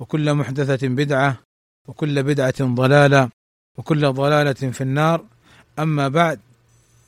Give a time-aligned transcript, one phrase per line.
[0.00, 1.38] وكل محدثة بدعة
[1.88, 3.30] وكل بدعة ضلالة
[3.78, 5.24] وكل ضلالة في النار.
[5.78, 6.40] أما بعد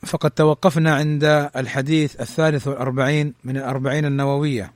[0.06, 1.24] فقد توقفنا عند
[1.56, 4.73] الحديث الثالث والأربعين من الأربعين النووية.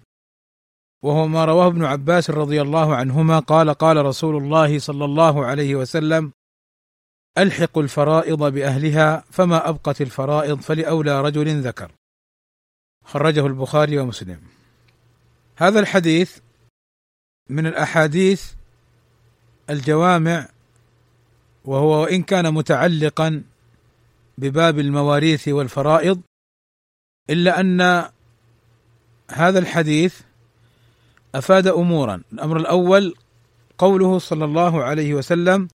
[1.02, 5.74] وهو ما رواه ابن عباس رضي الله عنهما قال قال رسول الله صلى الله عليه
[5.74, 6.32] وسلم
[7.38, 11.90] ألحقوا الفرائض بأهلها فما أبقت الفرائض فلأولى رجل ذكر.
[13.04, 14.40] خرجه البخاري ومسلم.
[15.56, 16.38] هذا الحديث
[17.50, 18.52] من الأحاديث
[19.70, 20.48] الجوامع
[21.64, 23.42] وهو وإن كان متعلقا
[24.38, 26.20] بباب المواريث والفرائض
[27.30, 27.80] إلا أن
[29.30, 30.20] هذا الحديث
[31.34, 32.22] أفاد امورا.
[32.32, 33.14] الأمر الأول
[33.78, 35.68] قوله صلى الله عليه وسلم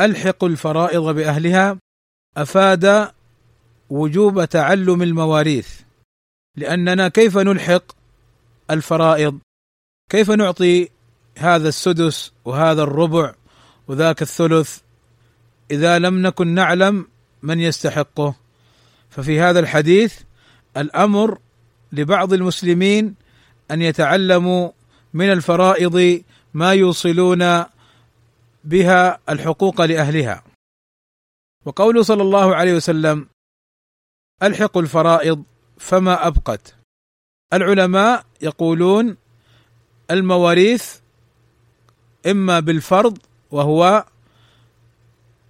[0.00, 1.78] ألحق الفرائض بأهلها
[2.36, 3.12] أفاد
[3.90, 5.80] وجوب تعلم المواريث
[6.56, 7.84] لأننا كيف نلحق
[8.70, 9.38] الفرائض؟
[10.14, 10.88] كيف نعطي
[11.38, 13.34] هذا السدس وهذا الربع
[13.88, 14.80] وذاك الثلث
[15.70, 17.08] إذا لم نكن نعلم
[17.42, 18.34] من يستحقه؟
[19.10, 20.20] ففي هذا الحديث
[20.76, 21.38] الأمر
[21.92, 23.14] لبعض المسلمين
[23.70, 24.70] أن يتعلموا
[25.14, 26.22] من الفرائض
[26.54, 27.64] ما يوصلون
[28.64, 30.44] بها الحقوق لأهلها.
[31.64, 33.28] وقوله صلى الله عليه وسلم
[34.42, 35.42] ألحقوا الفرائض
[35.78, 36.74] فما أبقت.
[37.52, 39.23] العلماء يقولون
[40.10, 40.96] المواريث
[42.26, 43.18] إما بالفرض
[43.50, 44.04] وهو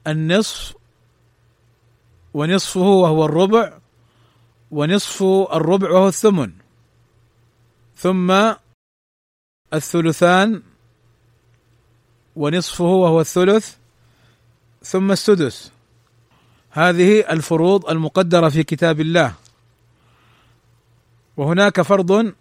[0.07, 0.75] النصف
[2.35, 3.79] ونصفه وهو الربع
[4.70, 5.23] ونصف
[5.53, 6.53] الربع وهو الثمن.
[7.97, 8.55] ثم
[9.75, 10.63] الثلثان
[12.37, 13.77] ونصفه وهو الثلث
[14.83, 15.73] ثم السدس.
[16.70, 19.35] هذه الفروض المقدرة في كتاب الله.
[21.37, 22.35] وهناك فرض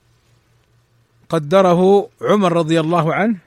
[1.34, 3.40] قدره عمر رضي الله عنه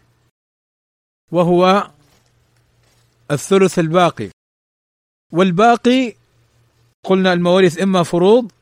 [1.33, 1.91] وهو
[3.31, 4.31] الثلث الباقي.
[5.33, 6.15] والباقي
[7.05, 8.53] قلنا المواريث إما فروض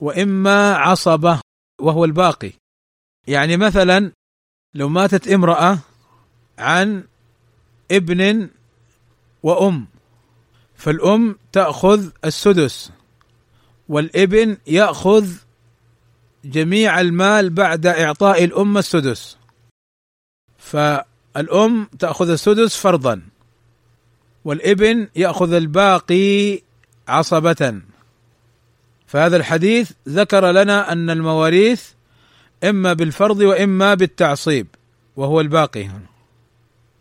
[0.00, 1.40] وإما عصبة
[1.80, 2.52] وهو الباقي.
[3.28, 4.12] يعني مثلا
[4.74, 5.78] لو ماتت امرأة
[6.58, 7.04] عن
[7.90, 8.50] ابن
[9.42, 9.86] وأم
[10.74, 12.92] فالأم تأخذ السدس
[13.88, 15.45] والابن يأخذ
[16.50, 19.36] جميع المال بعد إعطاء الأم السدس.
[20.58, 23.22] فالأم تأخذ السدس فرضا
[24.44, 26.60] والإبن يأخذ الباقي
[27.08, 27.80] عصبة.
[29.06, 31.88] فهذا الحديث ذكر لنا أن المواريث
[32.64, 34.66] إما بالفرض وإما بالتعصيب
[35.16, 35.90] وهو الباقي.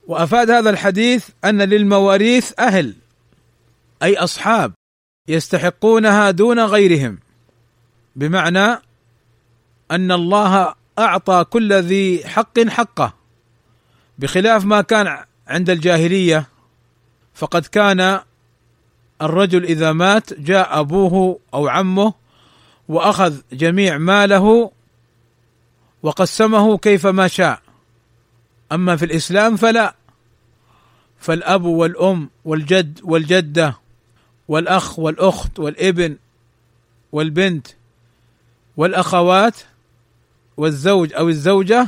[0.07, 2.95] وأفاد هذا الحديث أن للمواريث أهل
[4.03, 4.73] أي أصحاب
[5.27, 7.19] يستحقونها دون غيرهم.
[8.15, 8.81] بمعنى
[9.91, 13.13] أن الله أعطى كل ذي حق حقه
[14.19, 16.47] بخلاف ما كان عند الجاهلية
[17.33, 18.19] فقد كان
[19.21, 22.13] الرجل إذا مات جاء أبوه أو عمه
[22.87, 24.71] وأخذ جميع ماله
[26.03, 27.61] وقسمه كيفما شاء.
[28.71, 29.95] أما في الإسلام فلا
[31.19, 33.77] فالأب والأم والجد والجدة
[34.47, 36.17] والأخ والأخت والابن
[37.11, 37.67] والبنت
[38.77, 39.55] والأخوات
[40.57, 41.87] والزوج أو الزوجة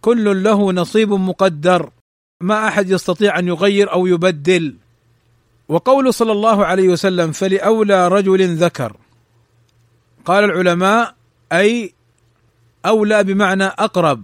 [0.00, 1.90] كل له نصيب مقدر.
[2.40, 4.76] ما أحد يستطيع أن يغير أو يبدل.
[5.68, 8.96] وقول صلى الله عليه وسلم فلأولى رجل ذكر.
[10.24, 11.14] قال العلماء
[11.52, 11.94] أي
[12.86, 14.22] أولى بمعنى أقرب.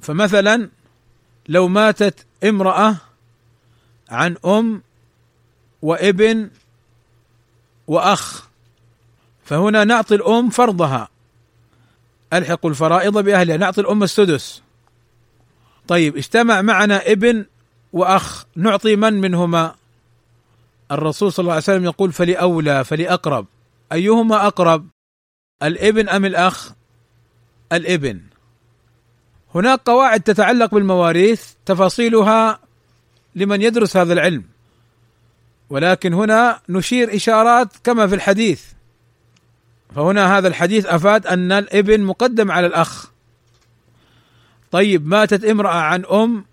[0.00, 0.68] فمثلا
[1.48, 2.96] لو ماتت امرأة
[4.10, 4.82] عن أم
[5.82, 6.50] وابن
[7.86, 8.48] وأخ
[9.44, 11.08] فهنا نعطي الأم فرضها.
[12.32, 14.62] ألحقوا الفرائض بأهلها نعطي الام السدس.
[15.88, 17.44] طيب اجتمع معنا ابن
[17.92, 19.74] وأخ نعطي من منهما؟
[20.90, 23.46] الرسول صلى الله عليه وسلم يقول فلأولى فلأقرب.
[23.92, 24.88] أيهما أقرب
[25.62, 26.72] الابن أم الأخ؟
[27.72, 28.20] الابن.
[29.54, 32.58] هناك قواعد تتعلق بالمواريث تفاصيلها
[33.34, 34.44] لمن يدرس هذا العلم.
[35.70, 38.64] ولكن هنا نشير إشارات كما في الحديث.
[39.96, 43.10] فهنا هذا الحديث أفاد أن الابن مقدم على الأخ.
[44.70, 46.44] طيب ماتت امرأة عن أم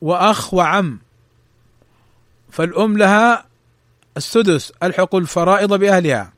[0.00, 0.98] وأخ وعم.
[2.50, 3.46] فالأم لها
[4.16, 6.32] السدس ألحق الفرائض بأهلها.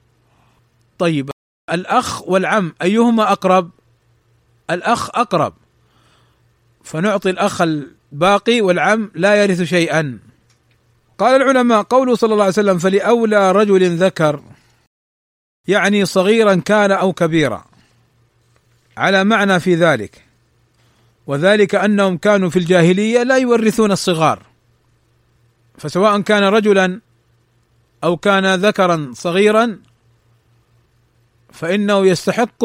[0.98, 1.30] طيب
[1.72, 3.70] الأخ والعم أيهما أقرب؟
[4.70, 5.54] الأخ أقرب.
[6.84, 10.18] فنعطي الأخ الباقي والعم لا يرث شيئا.
[11.18, 14.42] قال العلماء قوله صلى الله عليه وسلم فلأولى رجل ذكر.
[15.68, 17.64] يعني صغيرا كان أو كبيرا.
[18.96, 20.24] على معنى في ذلك.
[21.26, 24.42] وذلك أنهم كانوا في الجاهلية لا يورثون الصغار.
[25.78, 27.00] فسواء كان رجلا
[28.04, 29.78] أو كان ذكرا صغيرا
[31.52, 32.64] فإنه يستحق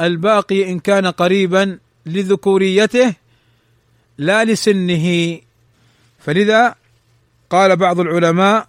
[0.00, 3.14] الباقي إن كان قريبا لذكوريته
[4.18, 5.38] لا لسنه.
[6.18, 6.74] فلذا
[7.50, 8.68] قال بعض العلماء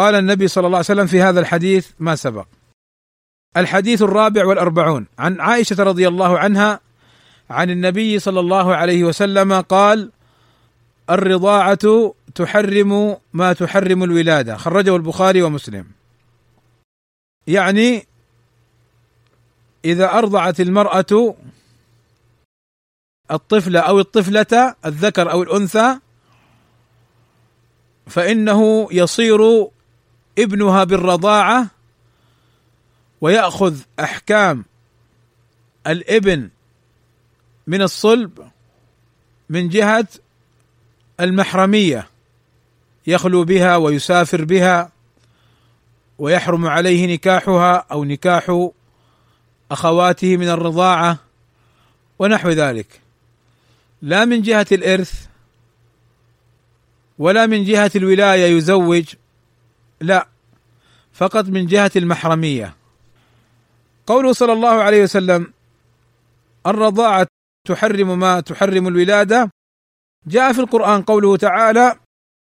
[0.00, 2.46] قال النبي صلى الله عليه وسلم في هذا الحديث ما سبق.
[3.56, 5.06] الحديث الرابع والأربعون.
[5.18, 6.80] عن عائشة رضي الله عنها
[7.50, 10.10] عن النبي صلى الله عليه وسلم قال
[11.10, 14.56] الرضاعة تحرم ما تحرم الولادة.
[14.56, 15.86] خرجه البخاري ومسلم.
[17.46, 18.06] يعني
[19.84, 21.34] إذا أرضعت المرأة
[23.30, 25.98] الطفل أو الطفلة الذكر أو الأنثى
[28.06, 29.70] فإنه يصير
[30.42, 31.66] ابنها بالرضاعة
[33.20, 34.64] ويأخذ أحكام
[35.86, 36.48] الابن
[37.66, 38.50] من الصلب
[39.48, 40.06] من جهة
[41.20, 42.08] المحرمية
[43.06, 44.92] يخلو بها ويسافر بها
[46.18, 48.68] ويحرم عليه نكاحها أو نكاح
[49.70, 51.18] أخواته من الرضاعة
[52.18, 53.00] ونحو ذلك.
[54.02, 55.26] لا من جهة الإرث
[57.18, 59.04] ولا من جهة الولاية يزوج
[60.00, 60.29] لا.
[61.20, 62.76] فقط من جهة المحرمية.
[64.06, 65.52] قوله صلى الله عليه وسلم
[66.66, 67.26] الرضاعة
[67.68, 69.50] تحرم ما تحرم الولادة.
[70.26, 71.96] جاء في القرآن قوله تعالى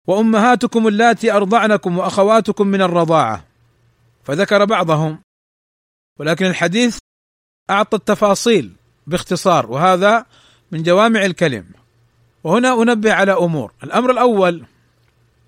[0.08, 3.46] وأمهاتكم اللاتي أرضعنكم وأخواتكم من الرضاعة.
[4.24, 5.20] فذكر بعضهم.
[6.20, 6.98] ولكن الحديث
[7.70, 8.72] أعطى التفاصيل
[9.08, 10.26] باختصار وهذا
[10.72, 11.66] من جوامع الكلم.
[12.44, 13.72] وهنا أنبه على أمور.
[13.84, 14.66] الأمر الأول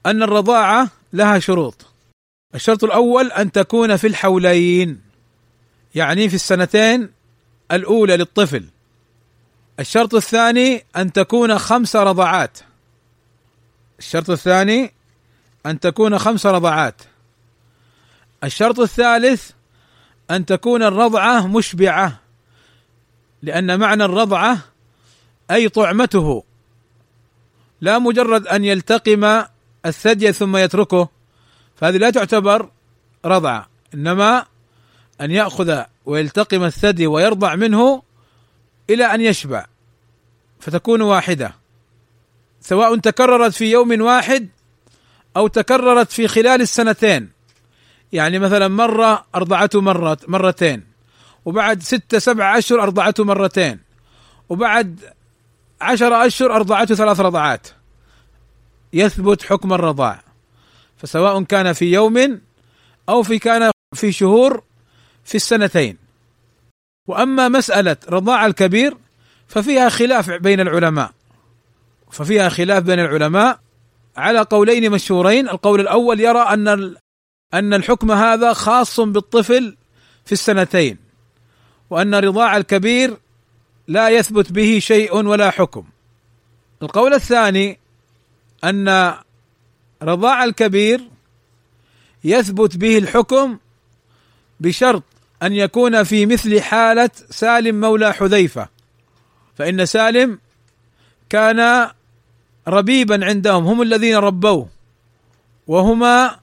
[0.06, 1.93] أن الرضاعة لها شروط.
[2.56, 5.02] الشرط الأول أن تكون في الحولين
[5.96, 7.10] يعني في السنتين
[7.72, 8.66] الأولى للطفل.
[9.80, 12.58] الشرط الثاني أن تكون خمس رضعات.
[14.00, 14.94] الشرط الثاني
[15.66, 17.02] أن تكون خمس رضعات.
[18.44, 19.52] الشرط الثالث
[20.32, 22.20] أن تكون الرضعة مشبعة
[23.42, 24.58] لأن معنى الرضعة
[25.52, 26.44] أي طعمته.
[27.82, 29.44] لا مجرد أن يلتقم
[29.86, 31.10] الثدي ثم يتركه.
[31.84, 32.70] فهذه لا تعتبر
[33.26, 34.46] رضعه إنما
[35.22, 38.04] أن يأخذ ويلتقم الثدي ويرضع منه
[38.90, 39.66] إلى أن يشبع
[40.60, 41.56] فتكون واحدة.
[42.62, 44.50] سواء تكررت في يوم واحد
[45.38, 47.30] أو تكررت في خلال السنتين.
[48.14, 50.84] يعني مثلا مرة أرضعته مرة مرتين
[51.46, 53.80] وبعد ستة سبعة أشهر أرضعته مرتين
[54.50, 55.00] وبعد
[55.82, 57.68] عشرة أشهر أرضعته ثلاث رضعات.
[58.94, 60.23] يثبت حكم الرضاع.
[61.04, 62.42] فسواء كان في يوم
[63.10, 64.64] أو في كان في شهور
[65.24, 65.98] في السنتين.
[67.08, 68.98] وأما مسألة رضاع الكبير
[69.48, 71.12] ففيها خلاف بين العلماء.
[72.12, 73.60] ففيها خلاف بين العلماء
[74.18, 75.50] على قولين مشهورين.
[75.50, 76.96] القول الأول يرى أن
[77.54, 79.78] أن الحكم هذا خاص بالطفل
[80.26, 80.98] في السنتين
[81.90, 83.18] وأن رضاع الكبير
[83.88, 85.84] لا يثبت به شيء ولا حكم.
[86.82, 87.80] القول الثاني
[88.64, 89.14] أن
[90.04, 91.02] رضاع الكبير
[92.24, 93.58] يثبت به الحكم
[94.60, 95.04] بشرط
[95.44, 98.68] أن يكون في مثل حالة سالم مولى حذيفة
[99.56, 100.40] فإن سالم
[101.30, 101.90] كان
[102.68, 104.68] ربيبا عندهم هم الذين ربوه
[105.68, 106.40] وهما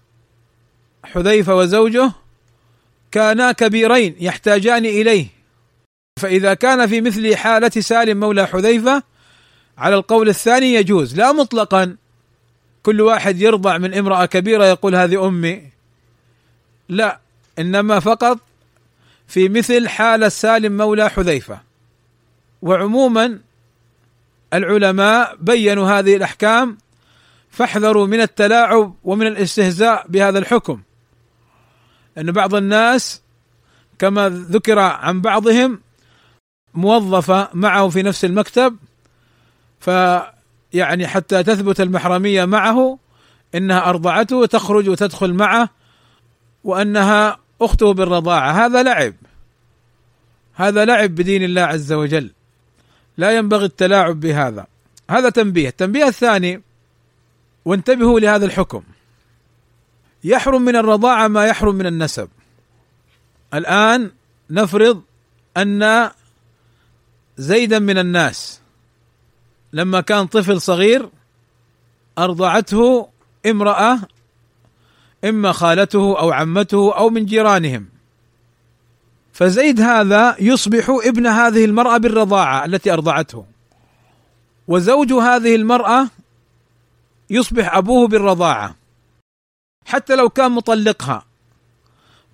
[1.04, 2.12] حذيفة وزوجه
[3.10, 5.26] كانا كبيرين يحتاجان إليه.
[6.20, 9.02] فإذا كان في مثل حالة سالم مولى حذيفة
[9.78, 11.96] على القول الثاني يجوز لا مطلقا
[12.82, 15.62] كل واحد يرضع من امرأة كبيرة يقول هذه أمي.
[16.88, 17.18] لا
[17.58, 18.38] إنما فقط
[19.28, 21.60] في مثل حال سالم مولى حذيفة.
[22.62, 23.38] وعموما
[24.54, 26.78] العلماء بينوا هذه الأحكام
[27.50, 30.82] فاحذروا من التلاعب ومن الاستهزاء بهذا الحكم.
[32.18, 33.20] ان بعض الناس
[33.98, 35.80] كما ذكر عن بعضهم
[36.74, 38.76] موظفة معه في نفس المكتب
[40.72, 42.98] فيعني حتى تثبت المحرمية معه
[43.54, 45.68] إنها أرضعته وتخرج وتدخل معه
[46.64, 48.66] وأنها أخته بالرضاعة.
[48.66, 49.14] هذا لعب.
[50.54, 52.30] هذا لعب بدين الله عز وجل.
[53.16, 54.66] لا ينبغي التلاعب بهذا.
[55.10, 55.68] هذا تنبيه.
[55.68, 56.62] التنبيه الثاني
[57.64, 58.82] وانتبهوا لهذا الحكم.
[60.24, 62.28] يحرم من الرضاعة ما يحرم من النسب.
[63.54, 64.10] الآن
[64.50, 65.02] نفرض
[65.56, 66.10] أن
[67.36, 68.59] زيدا من الناس
[69.72, 71.08] لما كان طفل صغير
[72.18, 73.08] أرضعته
[73.46, 73.98] امرأة
[75.24, 77.88] إما خالته أو عمته أو من جيرانهم.
[79.32, 83.44] فزيد هذا يصبح ابن هذه المرأة بالرضاعة التي أرضعته.
[84.68, 86.08] وزوج هذه المرأة
[87.30, 88.76] يصبح أبوه بالرضاعة.
[89.86, 91.26] حتى لو كان مطلقها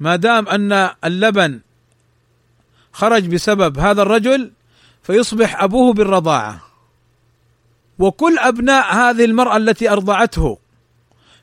[0.00, 1.60] ما دام أن اللبن
[2.92, 4.52] خرج بسبب هذا الرجل
[5.02, 6.65] فيصبح أبوه بالرضاعة.
[7.98, 10.58] وكل أبناء هذه المرأة التي أرضعته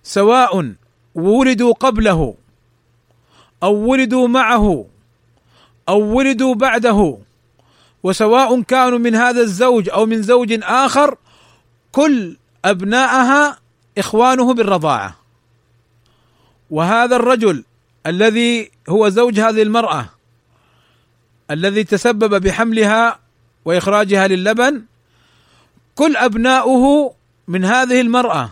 [0.03, 0.74] سواء
[1.15, 2.36] ولدوا قبله
[3.63, 4.86] أو ولدوا معه
[5.89, 7.17] أو ولدوا بعده
[8.03, 11.17] وسواء كانوا من هذا الزوج أو من زوج آخر
[11.91, 13.60] كل أبناءها
[13.98, 15.15] إخوانه بالرضاعة.
[16.69, 17.63] وهذا الرجل
[18.07, 20.10] الذي هو زوج هذه المرأة
[21.51, 23.19] الذي تسبب بحملها
[23.65, 24.83] وإخراجها للبن
[25.96, 27.16] كل أبناؤه
[27.48, 28.50] من هذه المرأة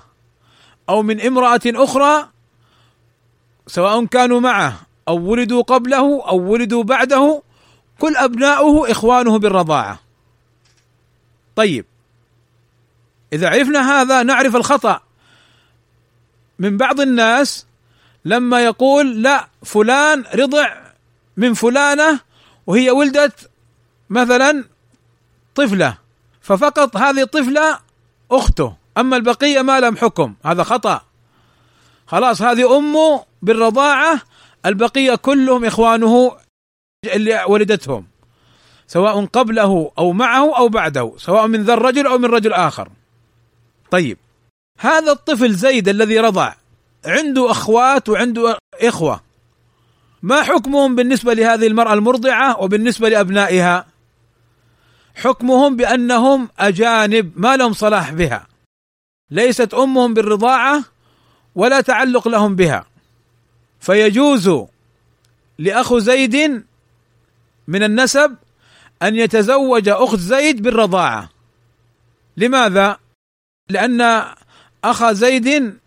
[0.89, 2.29] أو من امرأة أخرى
[3.67, 7.41] سواء كانوا معه أو ولدوا قبله أو ولدوا بعده
[7.99, 9.99] كل أبناؤه إخوانه بالرضاعة.
[11.55, 11.85] طيب
[13.33, 15.01] إذا عرفنا هذا نعرف الخطأ.
[16.59, 17.65] من بعض الناس
[18.25, 20.77] لما يقول لا فلان رضع
[21.37, 22.19] من فلانة
[22.67, 23.49] وهي ولدت
[24.09, 24.63] مثلا
[25.55, 25.97] طفلة.
[26.41, 27.79] ففقط هذه الطفلة
[28.31, 31.01] أخته أما البقية ما لهم حكم هذا خطأ.
[32.07, 34.21] خلاص هذه امه بالرضاعة
[34.65, 36.37] البقية كلهم إخوانه
[37.05, 38.07] اللي ولدتهم
[38.87, 42.89] سواء قبله أو معه أو بعده سواء من ذا الرجل أو من رجل آخر.
[43.91, 44.17] طيب
[44.79, 46.53] هذا الطفل زيد الذي رضع
[47.05, 49.21] عنده أخوات وعنده إخوة
[50.21, 53.85] ما حكمهم بالنسبة لهذه المرأة المرضعة وبالنسبة لأبنائها؟
[55.15, 58.47] حكمهم بأنهم أجانب ما لهم صلاح بها.
[59.31, 60.83] ليست أمهم بالرضاعة
[61.55, 62.85] ولا تعلق لهم بها.
[63.79, 64.51] فيجوز
[65.59, 66.65] لاخو زيد
[67.67, 68.35] من النسب
[69.03, 71.29] أن يتزوج أخت زيد بالرضاعة.
[72.37, 72.97] لماذا؟
[73.69, 74.25] لأن
[74.83, 75.77] اخا زيد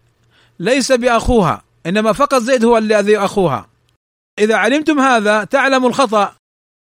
[0.58, 3.68] ليس بأخوها إنما فقط زيد هو الذي أخوها.
[4.38, 6.36] إذا علمتم هذا تعلم الخطأ.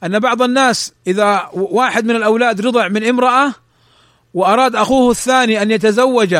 [0.04, 3.52] أن بعض الناس إذا واحد من الأولاد رضع من امرأة
[4.34, 6.36] وأراد أخوه الثاني أن يتزوج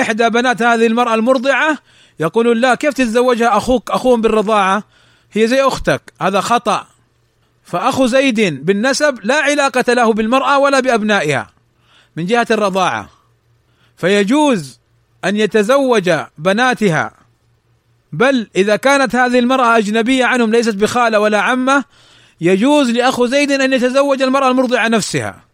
[0.00, 1.78] إحدى بنات هذه المرأة المرضعة
[2.20, 4.82] يقولون لا كيف تتزوجها أخوك أخوهم بالرضاعة؟
[5.32, 6.86] هي زي أختك هذا خطأ.
[7.64, 11.50] فأخو زيد بالنسب لا علاقة له بالمرأة ولا بأبنائها
[12.16, 13.08] من جهة الرضاعة.
[13.96, 14.78] فيجوز
[15.24, 17.12] أن يتزوج بناتها
[18.12, 21.84] بل إذا كانت هذه المرأة أجنبية عنهم ليست بخالة ولا عمة
[22.40, 25.44] يجوز لأخو زيد أن يتزوج المرأة المرضعة نفسها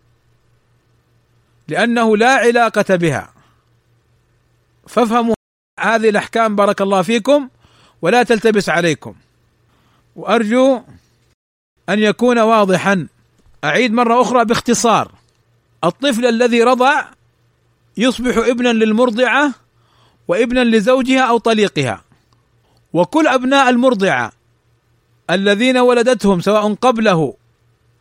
[1.69, 3.33] لأنه لا علاقة بها.
[4.89, 5.35] فافهموا
[5.81, 7.49] هذه الأحكام بارك الله فيكم
[8.03, 9.15] ولا تلتبس عليكم.
[10.17, 10.83] وأرجو
[11.89, 13.07] أن يكون واضحا.
[13.65, 15.13] أعيد مرة أخرى باختصار.
[15.85, 17.05] الطفل الذي رضع
[17.97, 19.53] يصبح ابنا للمرضعة
[20.29, 22.05] وابنا لزوجها أو طليقها.
[22.93, 24.33] وكل أبناء المرضعة
[25.31, 27.35] الذين ولدتهم سواء قبله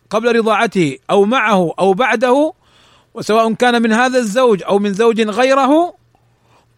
[0.10, 2.54] قبل رضاعته أو معه أو بعده
[3.14, 5.94] وسواء كان من هذا الزوج أو من زوج غيره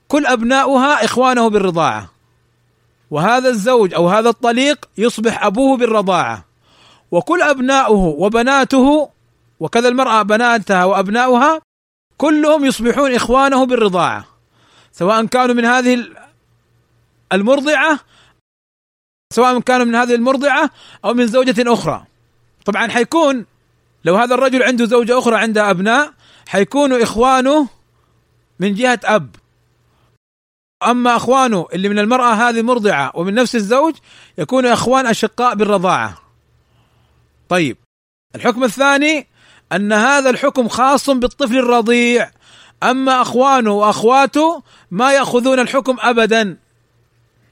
[0.08, 2.10] كل أبناؤها إخوانه بالرضاعة.
[3.12, 6.46] وهذا الزوج أو هذا الطليق يصبح أبوه بالرضاعة.
[7.12, 9.10] وكل أبناؤه وبناته
[9.60, 11.62] وكذا المرأة بناتها وأبناؤها
[12.18, 14.26] كلهم يصبحون إخوانه بالرضاعة.
[14.92, 16.06] سواء كانوا من هذه
[17.34, 18.00] المرضعة
[19.34, 20.70] سواء كانوا من هذه المرضعة
[21.06, 22.06] أو من زوجة أخرى.
[22.66, 23.46] طبعا حيكون
[24.06, 26.14] لو هذا الرجل عنده زوجة أخرى عندها أبناء
[26.48, 27.68] حيكونوا إخوانه
[28.60, 29.36] من جهة أب.
[30.84, 33.96] أما أخوانه اللي من المرأة هذه مرضعة ومن نفس الزوج
[34.38, 36.18] يكونوا إخوان أشقاء بالرضاعة.
[37.50, 37.78] طيب
[38.36, 39.28] الحكم الثاني
[39.72, 42.32] أن هذا الحكم خاص بالطفل الرضيع.
[42.84, 46.58] أما أخوانه وأخواته ما يأخذون الحكم ابدا.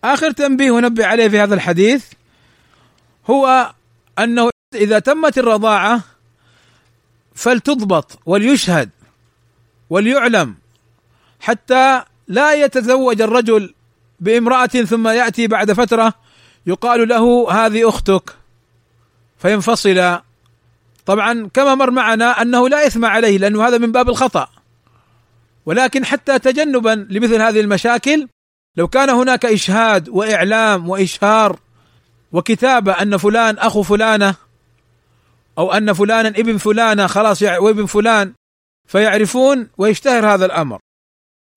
[0.03, 2.05] آخر تنبيه نبه عليه في هذا الحديث
[3.29, 3.73] هو
[4.19, 6.01] أنه إذا تمت الرضاعة
[7.35, 8.89] فلتضبط وليشهد
[9.89, 10.55] وليعلم
[11.39, 13.73] حتى لا يتزوج الرجل
[14.19, 16.13] بامرأة ثم يأتي بعد فترة
[16.65, 18.35] يقال له هذه أختك
[19.37, 20.19] فينفصل.
[21.05, 24.49] طبعا كما مر معنا أنه لا إثم عليه لأنه هذا من باب الخطأ.
[25.65, 28.27] ولكن حتى تجنبا لمثل هذه المشاكل
[28.77, 31.59] لو كان هناك إشهاد وإعلام وإشهار
[32.31, 34.35] وكتابة أن فلان أخو فلانة
[35.57, 38.33] أو أن فلانا ابن فلانة خلاص وابن فلان
[38.87, 40.79] فيعرفون ويشتهر هذا الأمر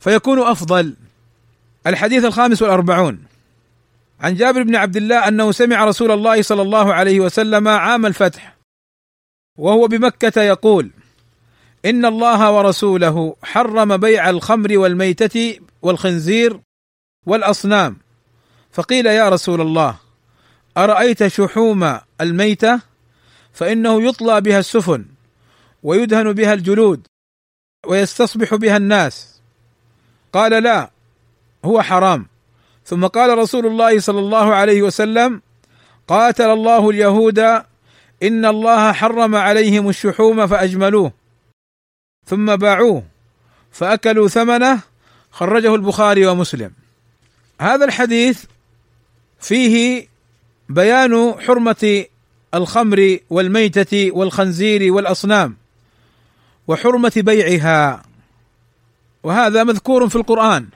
[0.02, 0.96] فيكون أفضل.
[1.86, 3.24] الحديث الخامس والأربعون.
[4.20, 8.56] عن جابر بن عبد الله أنه سمع رسول الله صلى الله عليه وسلم عام الفتح
[9.58, 10.90] وهو بمكة يقول:
[11.84, 16.60] إن الله ورسوله حرم بيع الخمر والميتة والخنزير
[17.26, 17.96] والأصنام.
[18.72, 19.96] فقيل يا رسول الله
[20.76, 22.80] أرأيت شحوم الميتة؟
[23.52, 25.04] فإنه يطلى بها السفن
[25.82, 27.06] ويدهن بها الجلود
[27.86, 29.40] ويستصبح بها الناس.
[30.32, 30.90] قال لا
[31.64, 32.26] هو حرام.
[32.84, 35.42] ثم قال رسول الله صلى الله عليه وسلم
[36.08, 37.38] قاتل الله اليهود
[38.22, 41.12] إن الله حرم عليهم الشحوم فأجملوه.
[42.26, 43.02] ثم باعوه
[43.72, 44.80] فأكلوا ثمنه
[45.30, 46.83] خرجه البخاري ومسلم.
[47.60, 48.44] هذا الحديث
[49.40, 50.06] فيه
[50.68, 52.04] بيان حرمة
[52.54, 55.56] الخمر والميتة والخنزير والأصنام
[56.68, 58.02] وحرمة بيعها
[59.22, 60.68] وهذا مذكور في القرآن.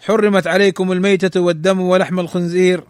[0.00, 2.84] حرمت عليكم الميتة والدم ولحم الخنزير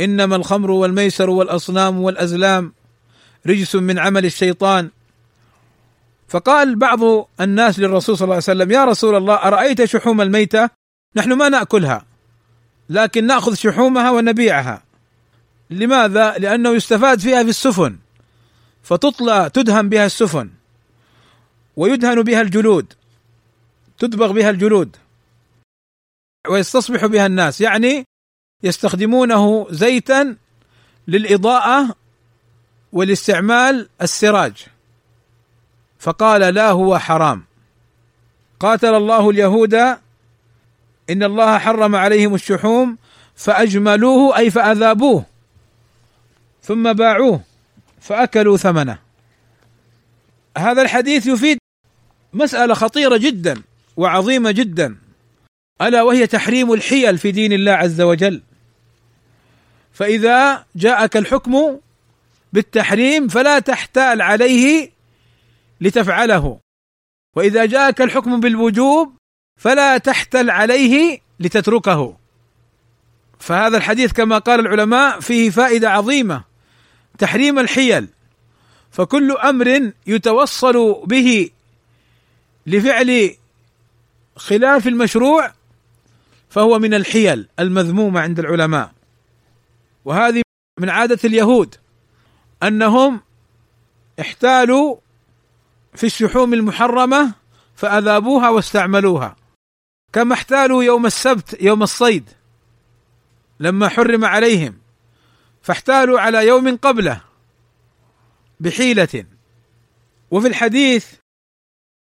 [0.00, 2.72] إنما الخمر والميسر والأصنام والأزلام
[3.46, 4.90] رجس من عمل الشيطان.
[6.28, 7.00] فقال بعض
[7.40, 10.81] الناس للرسول صلى الله عليه وسلم يا رسول الله أرأيت شحوم الميتة
[11.16, 12.04] نحن ما نأكلها
[12.88, 14.82] لكن نأخذ شحومها ونبيعها.
[15.70, 17.96] لماذا؟ لأنه يستفاد فيها في السفن
[18.82, 20.50] فتطلى تدهن بها السفن
[21.76, 22.92] ويدهن بها الجلود
[23.98, 24.96] تدبغ بها الجلود
[26.48, 27.60] ويستصبح بها الناس.
[27.60, 28.04] يعني
[28.62, 30.36] يستخدمونه زيتا
[31.08, 31.96] للإضاءة
[32.92, 34.66] والاستعمال السراج.
[35.98, 37.44] فقال لا هو حرام.
[38.60, 39.98] قاتل الله اليهود
[41.10, 42.98] إن الله حرم عليهم الشحوم
[43.36, 45.24] فأجملوه أي فأذابوه
[46.62, 47.40] ثم باعوه
[48.00, 48.98] فأكلوا ثمنه.
[50.58, 51.58] هذا الحديث يفيد
[52.32, 53.62] مسألة خطيرة جدا
[53.96, 54.96] وعظيمة جدا
[55.82, 58.42] ألا وهي تحريم الحيل في دين الله عز وجل.
[59.92, 61.78] فإذا جاءك الحكم
[62.52, 64.90] بالتحريم فلا تحتال عليه
[65.80, 66.58] لتفعله.
[67.36, 69.16] وإذا جاءك الحكم بالوجوب
[69.62, 72.16] فلا تحتل عليه لتتركه.
[73.38, 76.44] فهذا الحديث كما قال العلماء فيه فائدة عظيمة
[77.18, 78.08] تحريم الحيل.
[78.90, 81.50] فكل أمر يتوصل به
[82.66, 83.36] لفعل
[84.36, 85.52] خلاف المشروع
[86.50, 88.92] فهو من الحيل المذمومه عند العلماء.
[90.04, 90.42] وهذه
[90.80, 91.74] من عادة اليهود
[92.62, 93.20] أنهم
[94.20, 94.96] احتالوا
[95.94, 97.32] في الشحوم المحرمة
[97.76, 99.41] فأذابوها واستعملوها.
[100.12, 102.30] كما احتالوا يوم السبت يوم الصيد
[103.60, 104.78] لما حرم عليهم
[105.62, 107.20] فاحتالوا على يوم قبله
[108.60, 109.24] بحيلة.
[110.30, 111.06] وفي الحديث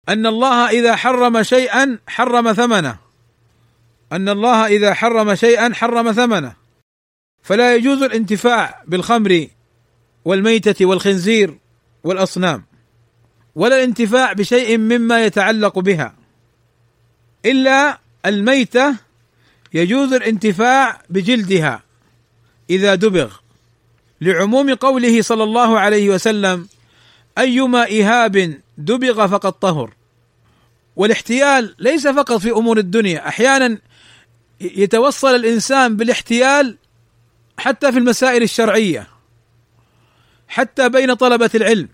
[0.08, 2.98] أن الله إذا حرم شيئا حرم ثمنه.
[4.12, 6.56] أن الله إذا حرم شيئا حرم ثمنه.
[7.42, 9.46] فلا يجوز الانتفاع بالخمر
[10.24, 11.58] والميتة والخنزير
[12.04, 12.64] والأصنام
[13.54, 16.19] ولا الانتفاع بشيء مما يتعلق بها.
[17.46, 18.96] إلا الميتة
[19.74, 21.82] يجوز الانتفاع بجلدها
[22.70, 23.36] إذا دبغ.
[24.20, 26.68] لعموم قوله صلى الله عليه وسلم
[27.38, 29.94] أيما إهاب دبغ فقد طهر.
[30.96, 33.78] والاحتيال ليس فقط في أمور الدنيا أحيانا
[34.60, 36.76] يتوصل الإنسان بالاحتيال
[37.58, 39.08] حتى في المسائل الشرعية
[40.48, 41.88] حتى بين طلبة العلم.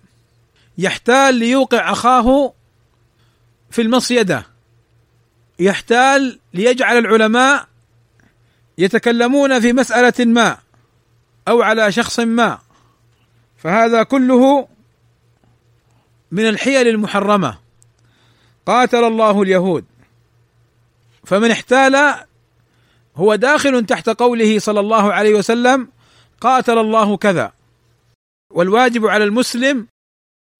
[0.78, 2.52] يحتال ليوقع أخاه
[3.70, 4.55] في المصيدة.
[5.58, 7.68] يحتال ليجعل العلماء
[8.78, 10.58] يتكلمون في مسألة ما
[11.48, 12.58] أو على شخص ما.
[13.56, 14.68] فهذا كله
[16.30, 17.58] من الحيل المحرمة.
[18.66, 19.84] قاتل الله اليهود.
[21.24, 22.14] فمن احتال
[23.16, 25.88] هو داخل تحت قوله صلى الله عليه وسلم
[26.40, 27.52] قاتل الله كذا.
[28.50, 29.86] والواجب على المسلم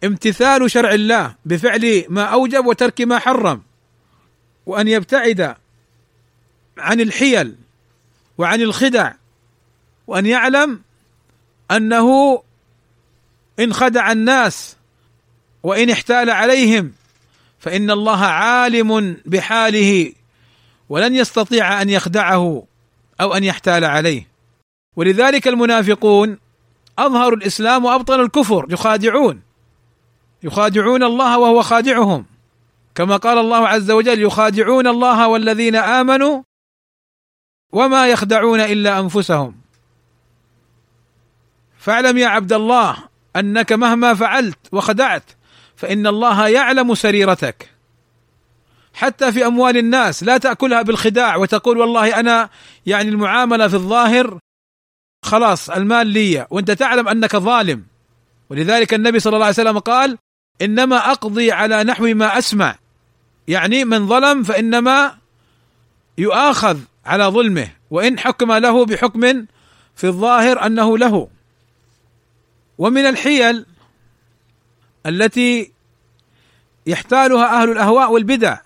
[0.05, 3.63] امتثال شرع الله بفعل ما أوجب وترك ما حرم.
[4.67, 5.55] وأن يبتعد
[6.79, 7.55] عن الحيل
[8.39, 9.13] وعن الخدع
[10.07, 10.81] وأن يعلم
[11.71, 12.43] أنه
[13.59, 14.77] إن خدع الناس
[15.63, 16.93] وإن احتال عليهم
[17.59, 20.13] فإن الله عالم بحاله
[20.89, 22.63] ولن يستطيع أن يخدعه
[23.21, 24.29] أو أن يحتال عليه.
[24.97, 26.39] ولذلك المنافقون
[26.99, 29.41] أظهروا الإسلام وابطلوا الكفر يخادعون
[30.43, 32.27] يخادعون الله وهو خادعهم.
[32.97, 36.43] كما قال الله عز وجل يخادعون الله والذين آمنوا
[37.73, 39.55] وما يخدعون إلا أنفسهم.
[41.79, 42.97] فاعلم يا عبد الله
[43.37, 45.23] أنك مهما فعلت وخدعت
[45.77, 47.71] فإن الله يعلم سريرتك.
[48.95, 52.51] حتى في أموال الناس لا تأكلها بالخداع وتقول والله أنا
[52.87, 54.39] يعني المعاملة في الظاهر
[55.25, 57.85] خلاص المال لي وأنت تعلم أنك ظالم.
[58.51, 60.19] ولذلك النبي صلى الله عليه وسلم قال
[60.63, 62.86] إنما أقضي على نحو ما أسمع.
[63.49, 65.19] يعني من ظلم فإنما
[66.19, 69.47] يؤاخذ على ظلمه وإن حكم له بحكم
[69.95, 71.29] في الظاهر أنه له.
[72.79, 73.67] ومن الحيل
[75.07, 75.73] التي
[76.87, 78.59] يحتالها أهل الأهواء والبدع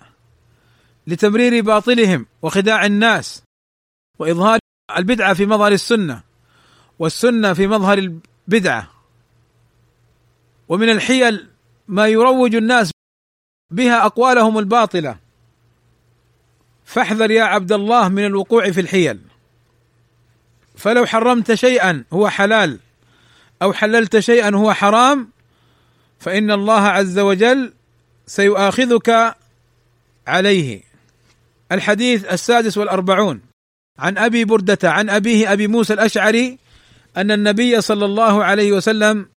[1.07, 3.43] لتمرير باطلهم وخداع الناس
[4.19, 4.59] وإظهار
[4.97, 6.23] البدعة في مظهر السنة
[6.99, 8.91] والسنة في مظهر البدعة.
[10.69, 11.49] ومن الحيل
[11.89, 12.91] ما يروج الناس
[13.71, 15.17] بها أقوالهم الباطلة.
[16.85, 19.21] فاحذر يا عبد الله من الوقوع في الحيل.
[20.77, 22.79] فلو حرمت شيئا هو حلال
[23.63, 25.29] أو حللت شيئا هو حرام
[26.19, 27.73] فإن الله عز وجل
[28.27, 29.37] سيؤاخذك
[30.27, 30.83] عليه.
[31.73, 33.41] الحديث السادس والأربعون.
[33.99, 36.59] عن أبي بردة عن أبيه أبي موسى الأشعري
[37.17, 39.29] أن النبي صلى الله عليه وسلم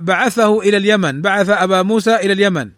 [0.00, 2.70] بعثه إلى اليمن بعث أبا موسى إلى اليمن.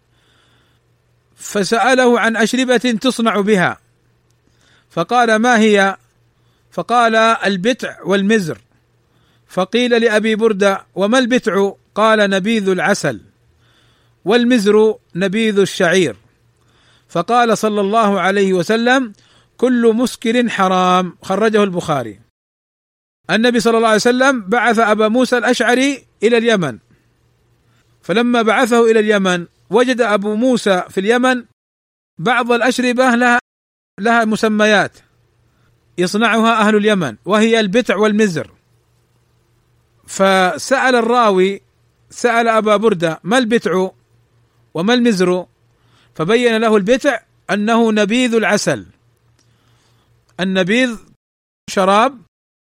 [1.35, 3.79] فسأله عن أشربة تصنع بها.
[4.89, 5.97] فقال ما هي؟
[6.71, 8.57] فقال البتع والمزر.
[9.47, 13.21] فقيل لأبي بردة وما البتع؟ قال نبيذ العسل.
[14.25, 16.15] والمزر نبيذ الشعير.
[17.09, 19.13] فقال صلى الله عليه وسلم
[19.57, 21.17] كل مسكر حرام.
[21.23, 22.19] خرجه البخاري.
[23.29, 26.77] النبي صلى الله عليه وسلم بعث أبا موسى الأشعري إلى اليمن.
[28.09, 31.45] فلما بعثه إلى اليمن وجد أبو موسى في اليمن
[32.17, 33.39] بعض الأشربة لها
[33.99, 34.97] لها مسميات
[35.97, 38.51] يصنعها أهل اليمن وهي البتع والمزر.
[40.07, 41.61] فسأل الراوي
[42.09, 43.89] سأل أبا بردة ما البتع
[44.73, 45.45] وما المزر؟
[46.15, 47.19] فبين له البتع
[47.51, 48.85] أنه نبيذ العسل.
[50.39, 50.97] النبيذ
[51.69, 52.21] شراب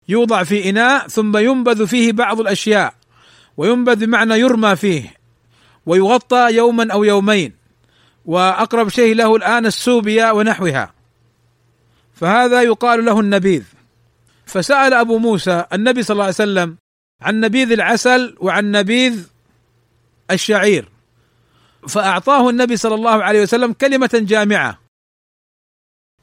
[0.07, 2.93] يوضع في إناء ثم ينبذ فيه بعض الأشياء
[3.57, 5.22] وينبذ بمعنى يرمى فيه.
[5.85, 7.53] ويغطى يوما أو يومين
[8.25, 10.93] وأقرب شيء له الآن السوبيا ونحوها.
[12.13, 13.63] فهذا يقال له النبيذ.
[14.45, 16.77] فسأل أبو موسى النبي صلى الله عليه وسلم
[17.21, 19.27] عن نبيذ العسل وعن نبيذ
[20.31, 20.89] الشعير.
[21.87, 24.79] فأعطاه النبي صلى الله عليه وسلم كلمة جامعة.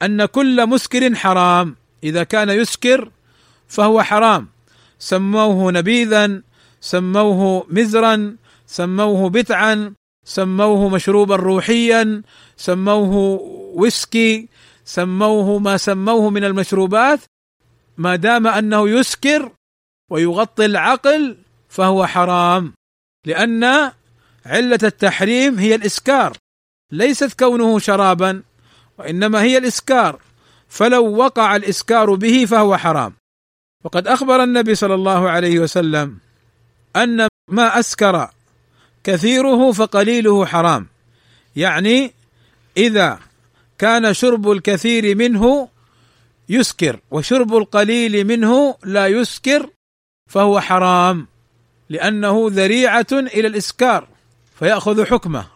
[0.03, 3.11] أن كل مسكر حرام إذا كان يسكر
[3.69, 4.49] فهو حرام.
[4.99, 6.43] سموه نبيذا
[6.81, 8.37] سموه مزرا
[8.71, 12.23] سموه بتعا سموه مشروبا روحيا
[12.57, 13.41] سموه
[13.75, 14.49] ويسكي
[14.85, 17.21] سموه ما سموه من المشروبات.
[17.97, 19.53] ما دام أنه يسكر
[20.11, 21.37] ويغطي العقل
[21.69, 22.73] فهو حرام
[23.27, 23.65] لأن
[24.47, 26.37] علة التحريم هي الإسكار
[26.93, 28.43] ليست كونه شرابا
[28.99, 30.21] وإنما هي الإسكار.
[30.69, 33.13] فلو وقع الإسكار به فهو حرام.
[33.85, 36.19] وقد أخبر النبي صلى الله عليه وسلم
[36.97, 38.31] أن ما أسكر
[39.05, 40.87] كثيره فقليله حرام.
[41.57, 42.13] يعني
[42.77, 43.19] إذا
[43.79, 45.69] كان شرب الكثير منه
[46.49, 49.71] يسكر وشرب القليل منه لا يسكر
[50.27, 51.27] فهو حرام
[51.89, 54.09] لأنه ذريعة إلى الإسكار
[54.59, 55.47] فيأخذ حكمه.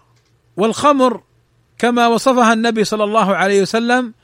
[0.56, 1.22] والخمر
[1.78, 4.14] كما وصفها النبي صلى الله عليه وسلم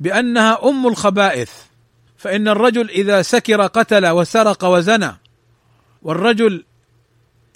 [0.00, 1.50] بأنها أم الخبائث
[2.16, 5.12] فإن الرجل إذا سكر قتل وسرق وزنى
[6.02, 6.64] والرجل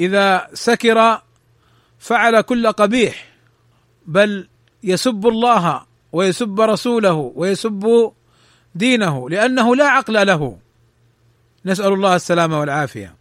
[0.00, 1.22] إذا سكر
[1.98, 3.28] فعل كل قبيح
[4.06, 4.48] بل
[4.82, 8.12] يسب الله ويسب رسوله ويسب
[8.74, 10.58] دينه لأنه لا عقل له.
[11.66, 13.14] نسأل الله السلامة والعافية.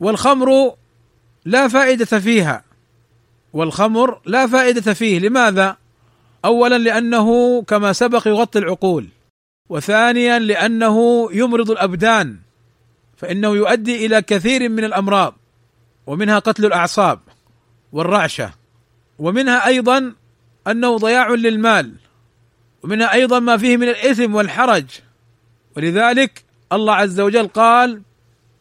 [0.00, 0.74] والخمر
[1.44, 2.64] لا فائدة فيها.
[3.52, 5.18] والخمر لا فائدة فيه.
[5.18, 5.76] لماذا؟
[6.44, 9.06] اولا لأنه كما سبق يغطي العقول.
[9.68, 12.36] وثانيا لأنه يمرض الأبدان.
[13.16, 15.34] فإنه يؤدي إلى كثير من الأمراض.
[16.06, 17.20] ومنها قتل الأعصاب
[17.92, 18.52] والرعشة
[19.18, 20.14] ومنها أيضا
[20.66, 21.94] أنه ضياع للمال
[22.82, 24.84] ومنها أيضا ما فيه من الإثم والحرج.
[25.76, 28.02] ولذلك الله عز وجل قال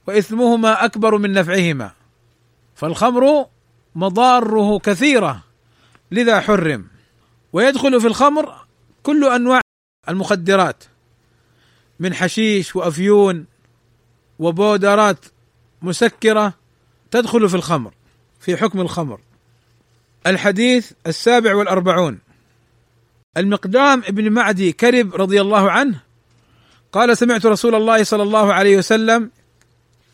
[0.08, 1.92] وإثمهما أكبر من نفعهما
[2.76, 3.46] فالخمر
[3.96, 5.44] مضاره كثيرة
[6.12, 6.88] لذا حرم.
[7.54, 8.56] ويدخل في الخمر
[9.04, 9.62] كل أنواع
[10.10, 10.84] المخدرات
[12.00, 13.46] من حشيش وأفيون
[14.40, 15.26] وبودرات
[15.82, 16.54] مسكرة
[17.12, 17.94] تدخل في الخمر
[18.40, 19.20] في حكم الخمر.
[20.28, 22.20] الحديث السابع والأربعون.
[23.38, 26.02] المقدام ابن معدي كرب رضي الله عنه
[26.92, 29.32] قال سمعت رسول الله صلى الله عليه وسلم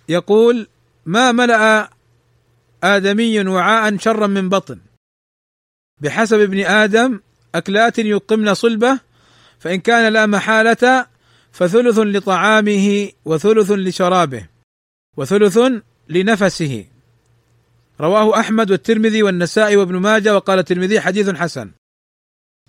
[0.10, 0.68] يقول
[1.06, 1.90] ما ملأ
[2.84, 4.80] آدمي وعاء شرا من بطن.
[6.02, 7.20] بحسب ابن آدم
[7.56, 9.00] أكلات يقمن صلبه
[9.60, 11.06] فإن كان لا محالة
[11.52, 14.48] فثلث لطعامه وثلث لشرابه
[15.18, 15.60] وثلث
[16.10, 16.86] لنفسه.
[18.02, 21.72] رواه أحمد والترمذي والنسائي وابن ماجه وقال الترمذي حديث حسن.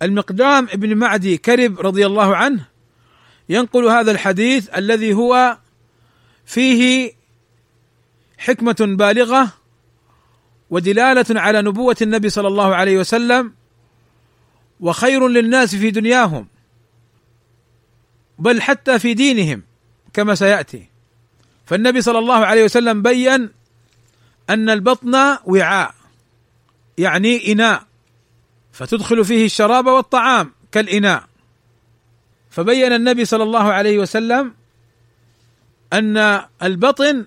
[0.01, 2.65] المقدام ابن معدي كرب رضي الله عنه
[3.49, 5.57] ينقل هذا الحديث الذي هو
[6.45, 7.11] فيه
[8.37, 9.53] حكمة بالغة
[10.69, 13.53] ودلالة على نبوة النبي صلى الله عليه وسلم
[14.79, 16.47] وخير للناس في دنياهم
[18.39, 19.63] بل حتى في دينهم
[20.13, 20.89] كما سيأتي.
[21.67, 23.49] فالنبي صلى الله عليه وسلم بين
[24.49, 25.95] أن البطن وعاء
[26.97, 27.83] يعني إناء
[28.71, 31.23] فتدخل فيه الشراب والطعام كالإناء.
[32.49, 34.53] فبين النبي صلى الله عليه وسلم
[35.93, 37.25] أن البطن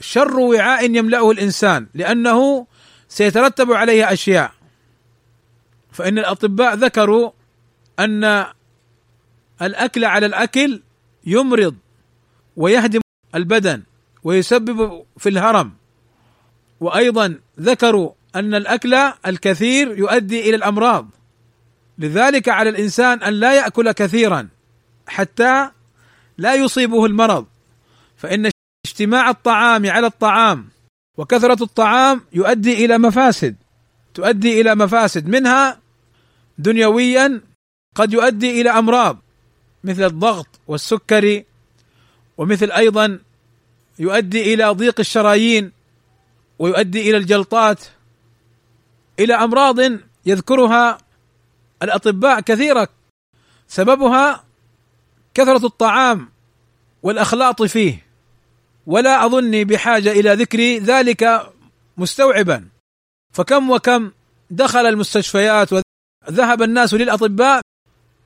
[0.00, 2.66] شر وعاء يملأه الإنسان لأنه
[3.08, 4.52] سيترتب عليه أشياء.
[5.92, 7.30] فإن الأطباء ذكروا
[7.98, 8.46] أن
[9.62, 10.82] الأكل على الأكل
[11.26, 11.76] يمرض
[12.56, 13.01] ويهدم
[13.34, 13.82] البدن
[14.24, 15.72] ويسبب في الهرم.
[16.80, 18.94] وأيضا ذكروا أن الأكل
[19.26, 21.08] الكثير يؤدي إلى الأمراض.
[21.98, 24.48] لذلك على الإنسان أن لا يأكل كثيرا
[25.06, 25.70] حتى
[26.38, 27.46] لا يصيبه المرض.
[28.16, 28.50] فإن
[28.86, 30.68] اجتماع الطعام على الطعام
[31.18, 33.56] وكثرة الطعام يؤدي إلى مفاسد
[34.14, 35.28] تؤدي إلى مفاسد.
[35.28, 35.78] منها
[36.58, 37.40] دنيويا
[37.94, 39.18] قد يؤدي إلى أمراض
[39.84, 41.44] مثل الضغط والسكري
[42.38, 43.18] ومثل أيضا
[43.98, 45.72] يؤدي إلى ضيق الشرايين
[46.58, 47.84] ويؤدي إلى الجلطات
[49.18, 49.78] إلى أمراض
[50.26, 50.98] يذكرها
[51.82, 52.88] الأطباء كثيره
[53.68, 54.44] سببها
[55.34, 56.28] كثرة الطعام
[57.02, 58.06] والأخلاط فيه.
[58.86, 61.52] ولا أظني بحاجة إلى ذكر ذلك
[61.96, 62.68] مستوعبا.
[63.32, 64.10] فكم وكم
[64.50, 67.60] دخل المستشفيات وذهب الناس للأطباء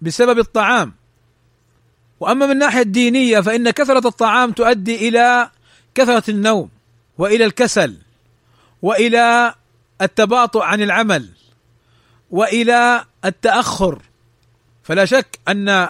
[0.00, 0.94] بسبب الطعام.
[2.20, 5.50] وأما من الناحيه الدينيه فإن كثرة الطعام تؤدي إلى
[5.94, 6.68] كثرة النوم
[7.18, 7.96] وإلى الكسل
[8.82, 9.54] وإلى
[10.02, 11.28] التباطؤ عن العمل
[12.30, 14.02] وإلى التأخر.
[14.82, 15.88] فلا شك أن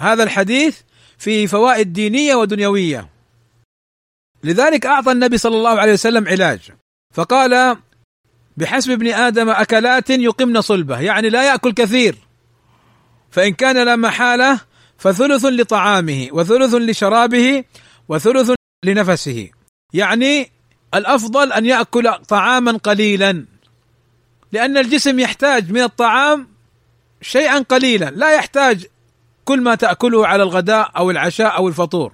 [0.00, 0.78] هذا الحديث
[1.18, 3.08] فيه فوائد دينية ودنيوية.
[4.44, 6.60] لذلك أعطى النبي صلى الله عليه وسلم علاج.
[7.14, 7.76] فقال
[8.56, 12.16] بحسب ابن آدم أكلات يقمن صلبه يعني لا يأكل كثير.
[13.30, 14.60] فإن كان لا محالة
[14.98, 17.64] فثلث لطعامه وثلث لشرابه
[18.08, 18.50] وثلث
[18.84, 19.50] لنفسه.
[19.92, 20.50] يعني
[20.94, 23.44] الأفضل أن يأكل طعاما قليلا
[24.52, 26.48] لأن الجسم يحتاج من الطعام
[27.22, 28.10] شيئا قليلا.
[28.10, 28.86] لا يحتاج
[29.44, 32.12] كل ما تأكله على الغداء أو العشاء أو الفطور.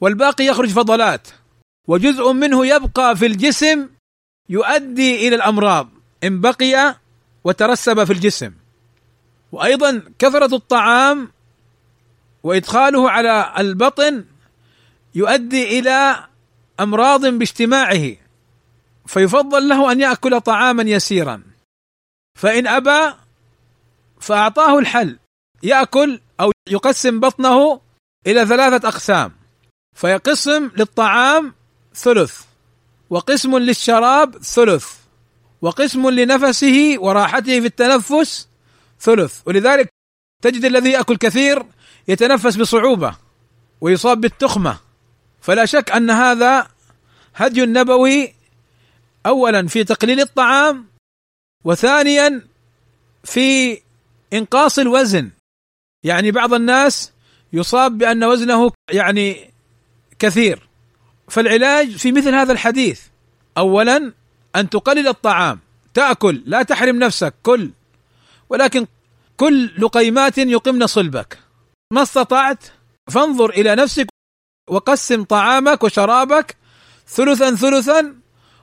[0.00, 1.28] والباقي يخرج فضلات.
[1.88, 3.88] وجزء منه يبقى في الجسم
[4.48, 5.88] يؤدي إلى الأمراض.
[6.24, 6.96] إن بقي
[7.44, 8.52] وترسب في الجسم.
[9.52, 11.33] وأيضا كثرة الطعام
[12.44, 14.24] وإدخاله على البطن
[15.14, 16.26] يؤدي إلى
[16.80, 18.16] أمراض باجتماعه
[19.06, 21.42] فيفضل له أن يأكل طعاما يسيرا.
[22.40, 23.14] فإن أبى
[24.20, 25.18] فأعطاه الحل
[25.62, 27.80] يأكل أو يقسم بطنه
[28.26, 29.32] إلى ثلاثة أقسام
[29.96, 31.54] فيقسم للطعام
[31.94, 32.40] ثلث
[33.10, 34.86] وقسم للشراب ثلث
[35.62, 38.48] وقسم لنفسه وراحته في التنفس
[39.00, 39.40] ثلث.
[39.46, 39.88] ولذلك
[40.42, 41.66] تجد الذي يأكل كثير
[42.08, 43.16] يتنفس بصعوبة
[43.80, 44.78] ويصاب بالتخمة.
[45.40, 46.68] فلا شك أن هذا
[47.34, 48.34] هدي نبوي
[49.26, 50.86] اولا في تقليل الطعام
[51.64, 52.42] وثانيا
[53.24, 53.78] في
[54.32, 55.30] إنقاص الوزن.
[56.04, 57.12] يعني بعض الناس
[57.52, 59.50] يصاب بأن وزنه يعني
[60.18, 60.68] كثير.
[61.28, 63.02] فالعلاج في مثل هذا الحديث
[63.58, 64.12] اولا
[64.56, 65.60] أن تقلل الطعام.
[65.94, 67.70] تأكل لا تحرم نفسك كل.
[68.48, 68.86] ولكن
[69.36, 71.43] كل لقيمات يقمن صلبك.
[71.94, 72.64] ما استطعت
[73.10, 74.06] فانظر إلى نفسك
[74.70, 76.56] وقسم طعامك وشرابك
[77.06, 78.14] ثلثا ثلثا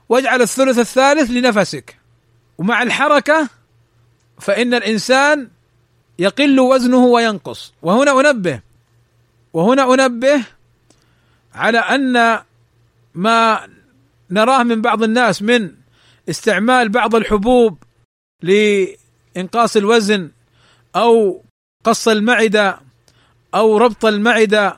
[0.10, 1.98] واجعل الثلث الثالث لنفسك.
[2.58, 3.50] ومع الحركة
[4.40, 5.50] فإن الإنسان
[6.20, 7.74] يقل وزنه وينقص.
[7.82, 8.62] وهنا أنبه
[9.54, 10.44] وهنا أنبه
[11.54, 12.40] على أن
[13.16, 13.68] ما
[14.30, 15.76] نراه من بعض الناس من
[16.30, 17.84] استعمال بعض الحبوب
[18.42, 20.32] لإنقاص الوزن
[20.96, 21.44] أو
[21.84, 22.91] قص المعدة
[23.56, 24.78] أو ربط المعدة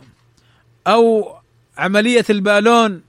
[0.87, 1.35] أو
[1.77, 3.01] عملية البالون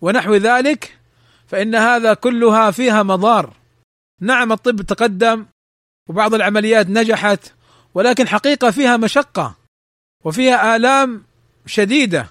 [0.00, 0.98] ونحو ذلك
[1.46, 3.52] فإن هذا كلها فيها مضار.
[4.20, 5.46] نعم الطب تقدم
[6.08, 7.52] وبعض العمليات نجحت
[7.94, 9.54] ولكن حقيقة فيها مشقة
[10.24, 11.22] وفيها آلام
[11.66, 12.26] شديدة.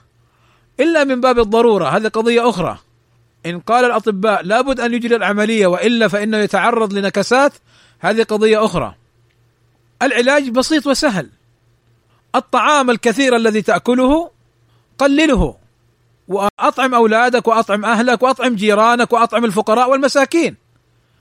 [0.79, 2.77] إلا من باب الضرورة هذه قضية أخرى.
[3.45, 7.53] إن قال الأطباء لابد أن يجري العملية وإلا فإنه يتعرض لنكسات
[7.99, 8.95] هذه قضية أخرى.
[10.01, 11.29] العلاج بسيط وسهل.
[12.37, 14.31] الطعام الكثير الذي تأكله
[14.97, 15.55] قلله
[16.27, 20.55] وأطعم أولادك وأطعم أهلك وأطعم جيرانك وأطعم الفقراء والمساكين.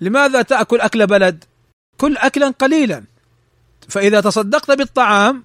[0.00, 1.44] لماذا تأكل أكل بلد؟
[1.98, 3.04] كل اكلا قليلا.
[3.88, 5.44] فإذا تصدقت بالطعام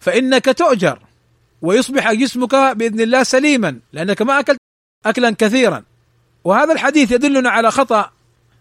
[0.00, 0.98] فإنك تؤجر
[1.62, 4.58] ويصبح جسمك بإذن الله سليما لأنك ما أكلت
[5.06, 5.84] اكلا كثيرا.
[6.44, 8.10] وهذا الحديث يدلنا على خطأ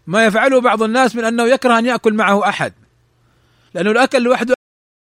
[0.08, 2.74] ما يفعله بعض الناس من أنه يكره أن يأكل معه أحد.
[3.74, 4.54] لأنه الأكل لوحده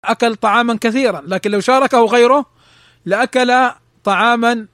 [0.04, 2.46] أكل طعاما كثيرا لكن لو شاركه غيره
[3.06, 3.72] لأكل
[4.04, 4.68] طعاما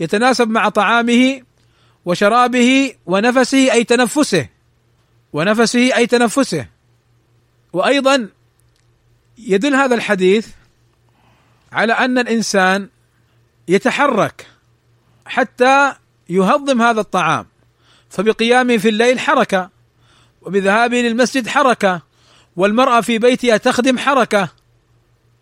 [0.00, 1.40] يتناسب مع طعامه
[2.04, 4.48] وشرابه ونفسه أي تنفسه
[5.32, 6.66] ونفسه أي تنفسه.
[7.72, 8.28] وأيضا
[9.38, 10.48] يدل هذا الحديث
[11.72, 12.88] على أن الإنسان
[13.68, 14.46] يتحرك
[15.26, 15.94] حتى
[16.28, 17.46] يهضم هذا الطعام
[18.10, 19.70] فبقيامه في الليل حركة
[20.42, 22.02] وبذهابه للمسجد حركة
[22.56, 24.48] والمرأة في بيتها تخدم حركة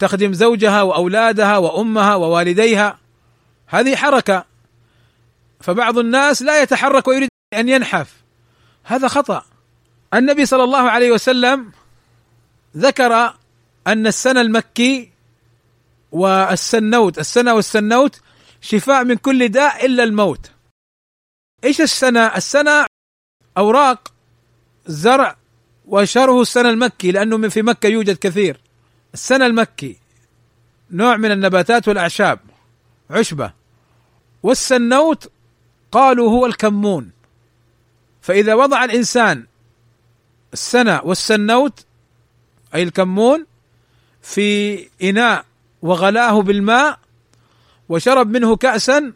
[0.05, 2.99] تخدم زوجها وأولادها وأمها ووالديها.
[3.67, 4.45] هذه حركة.
[5.61, 8.14] فبعض الناس لا يتحرك ويريد أن ينحف.
[8.85, 9.45] هذا خطأ.
[10.14, 11.73] النبي صلى الله عليه وسلم
[12.77, 13.35] ذكر
[13.87, 15.11] أن السنة المكي
[16.12, 18.21] والسنوت السنة والسنوت
[18.61, 20.51] شفاء من كل داء إلا الموت.
[21.64, 22.87] إيش السنة؟ السنة
[23.59, 24.12] أوراق
[24.87, 25.37] زرع
[25.87, 28.63] واشهره السنة المكي لأنه في مكة يوجد كثير.
[29.14, 29.96] السنة المكي
[30.90, 32.38] نوع من النباتات والأعشاب
[33.11, 33.53] عشبة.
[34.42, 35.31] والسنوت
[35.92, 37.11] قالوا هو الكمون.
[38.22, 39.46] فإذا وضع الإنسان
[40.53, 41.85] السنة والسنوت
[42.74, 43.46] أي الكمون
[44.22, 45.44] في إناء
[45.83, 46.98] وغلاه بالماء
[47.88, 49.12] وشرب منه كأسا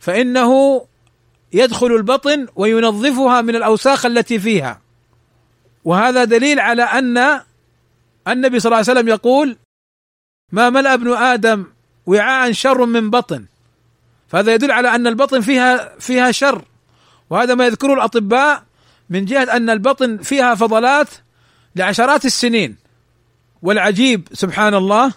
[0.00, 0.82] فإنه
[1.52, 4.80] يدخل البطن وينظفها من الأوساخ التي فيها.
[5.84, 7.40] وهذا دليل على أن
[8.28, 9.56] النبي صلى الله عليه وسلم يقول
[10.52, 11.66] ما ملأ ابن آدم
[12.06, 13.44] وعاء شر من بطن.
[14.28, 16.64] فهذا يدل على أن البطن فيها فيها شر.
[17.30, 18.64] وهذا ما يذكره الأطباء
[19.10, 21.08] من جهة أن البطن فيها فضلات
[21.76, 22.76] لعشرات السنين.
[23.62, 25.12] والعجيب سبحان الله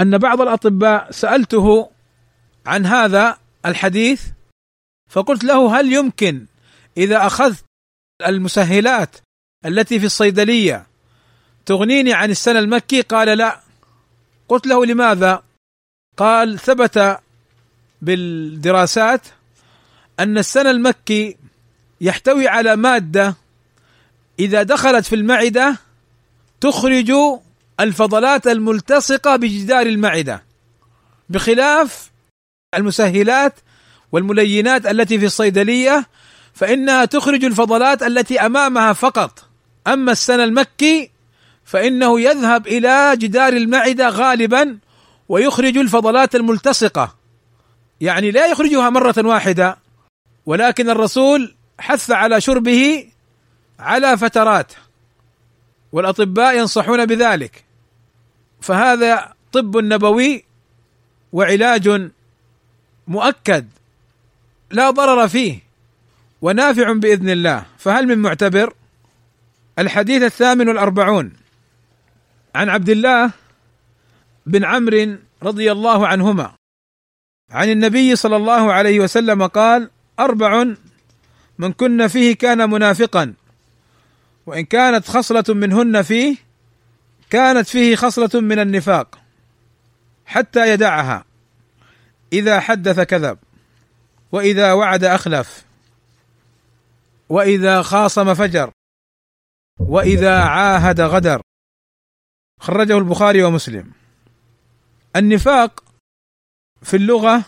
[0.00, 1.90] أن بعض الأطباء سألته
[2.66, 4.22] عن هذا الحديث
[5.10, 6.46] فقلت له هل يمكن
[6.96, 7.64] إذا أخذت
[8.26, 9.16] المسهلات
[9.66, 10.86] التي في الصيدلية
[11.66, 13.60] تغنيني عن السنة المكي؟ قال لا.
[14.48, 15.42] قلت له لماذا؟
[16.16, 17.18] قال ثبت
[18.02, 19.20] بالدراسات
[20.20, 21.36] أن السنة المكي
[22.00, 23.34] يحتوي على مادة
[24.38, 25.76] إذا دخلت في المعدة
[26.60, 27.12] تخرج
[27.80, 30.42] الفضلات الملتصقة بجدار المعدة
[31.28, 32.10] بخلاف
[32.74, 33.54] المسهلات
[34.12, 36.06] والملينات التي في الصيدلية
[36.54, 39.44] فإنها تخرج الفضلات التي أمامها فقط.
[39.86, 41.10] أما السنة المكي
[41.64, 44.78] فإنه يذهب إلى جدار المعدة غالبا
[45.28, 47.14] ويخرج الفضلات الملتصقة.
[48.00, 49.78] يعني لا يخرجها مرة واحدة
[50.46, 53.08] ولكن الرسول حث على شربه
[53.78, 54.72] على فترات
[55.92, 57.64] والأطباء ينصحون بذلك.
[58.60, 60.44] فهذا طب نبوي
[61.32, 62.10] وعلاج
[63.08, 63.68] مؤكد
[64.70, 65.58] لا ضرر فيه
[66.42, 67.64] ونافع بإذن الله.
[67.78, 68.74] فهل من معتبر؟
[69.78, 71.41] الحديث الثامن والأربعون.
[72.54, 73.30] عن عبد الله
[74.46, 76.54] بن عمرو رضي الله عنهما.
[77.50, 80.64] عن النبي صلى الله عليه وسلم قال أربع
[81.58, 83.34] من كن فيه كان منافقا
[84.46, 86.36] وإن كانت خصلة منهن فيه
[87.30, 89.18] كانت فيه خصلة من النفاق
[90.26, 91.24] حتى يدعها
[92.32, 93.38] إذا حدث كذب
[94.32, 95.64] وإذا وعد أخلف
[97.28, 98.70] وإذا خاصم فجر
[99.78, 101.40] وإذا عاهد غدر.
[102.62, 103.90] خرجه البخاري ومسلم.
[105.16, 105.84] النفاق
[106.82, 107.44] في اللغة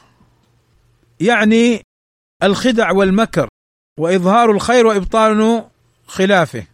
[1.20, 1.82] يعني
[2.42, 3.48] الخدع والمكر
[4.00, 5.64] وإظهار الخير وإبطال
[6.06, 6.66] خلافه.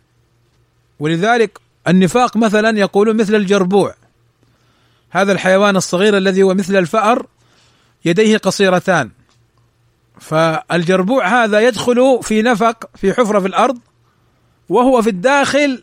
[0.98, 3.94] ولذلك النفاق مثلا يقولون مثل الجربوع.
[5.10, 7.26] هذا الحيوان الصغير الذي هو مثل الفأر
[8.04, 9.10] يديه قصيرتان.
[10.20, 13.78] فالجربوع هذا يدخل في نفق في حفرة في الأرض
[14.68, 15.82] وهو في الداخل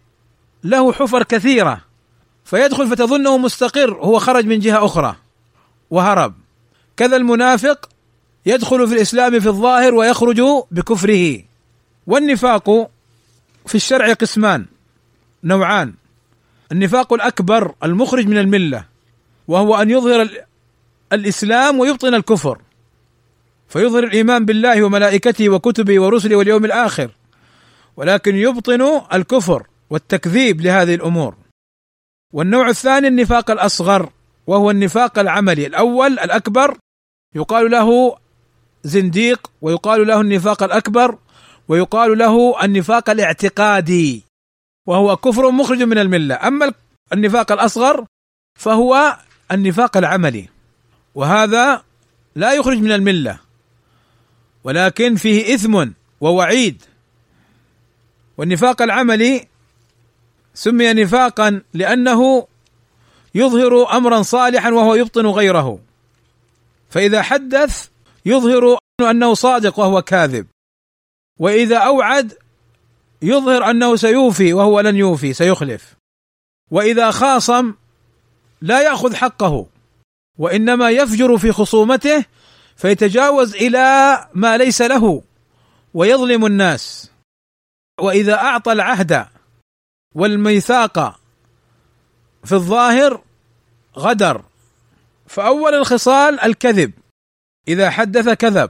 [0.63, 1.86] له حفر كثيرة.
[2.47, 5.15] فيدخل فتظنه مستقر هو خرج من جهة أخرى
[5.89, 6.33] وهرب.
[6.97, 7.89] كذا المنافق
[8.45, 10.41] يدخل في الإسلام في الظاهر ويخرج
[10.71, 11.43] بكفره.
[12.07, 12.89] والنفاق
[13.65, 14.65] في الشرع قسمان
[15.43, 15.93] نوعان.
[16.71, 18.85] النفاق الأكبر المخرج من الملة
[19.47, 20.29] وهو أن يظهر
[21.13, 22.61] الإسلام ويبطن الكفر.
[23.69, 27.09] فيظهر الإيمان بالله وملائكته وكتبه ورسله واليوم الآخر
[27.97, 31.46] ولكن يبطن الكفر والتكذيب لهذه الأمور.
[32.33, 34.09] والنوع الثاني النفاق الأصغر
[34.47, 35.67] وهو النفاق العملي.
[35.67, 36.77] الأول الأكبر
[37.35, 38.17] يقال له
[38.83, 41.17] زنديق ويقال له النفاق الأكبر
[41.67, 44.23] ويقال له النفاق الاعتقادي
[44.87, 46.47] وهو كفر مخرج من الملة.
[46.47, 46.73] أما
[47.13, 48.05] النفاق الأصغر
[48.59, 49.17] فهو
[49.51, 50.49] النفاق العملي.
[51.15, 51.83] وهذا
[52.35, 53.39] لا يخرج من الملة
[54.63, 55.85] ولكن فيه إثم
[56.21, 56.83] ووعيد.
[58.37, 59.47] والنفاق العملي
[60.57, 62.47] سمي نفاقا لأنه
[63.35, 65.79] يظهر أمرا صالحا وهو يبطن غيره.
[66.89, 67.87] فإذا حدث
[68.25, 70.47] يظهر أنه صادق وهو كاذب.
[71.39, 72.33] وإذا أوعد
[73.21, 75.95] يظهر أنه سيوفي وهو لن يوفي سيخلف.
[76.71, 77.73] وإذا خاصم
[78.61, 79.65] لا يأخذ حقه.
[80.37, 82.25] وإنما يفجر في خصومته
[82.75, 85.23] فيتجاوز إلى ما ليس له
[85.93, 87.11] ويظلم الناس.
[87.99, 89.36] وإذا أعطى العهد
[90.17, 91.19] والميثاق
[92.43, 93.21] في الظاهر
[93.97, 94.41] غدر.
[95.27, 96.91] فأول الخصال الكذب.
[97.67, 98.69] إذا حدث كذب.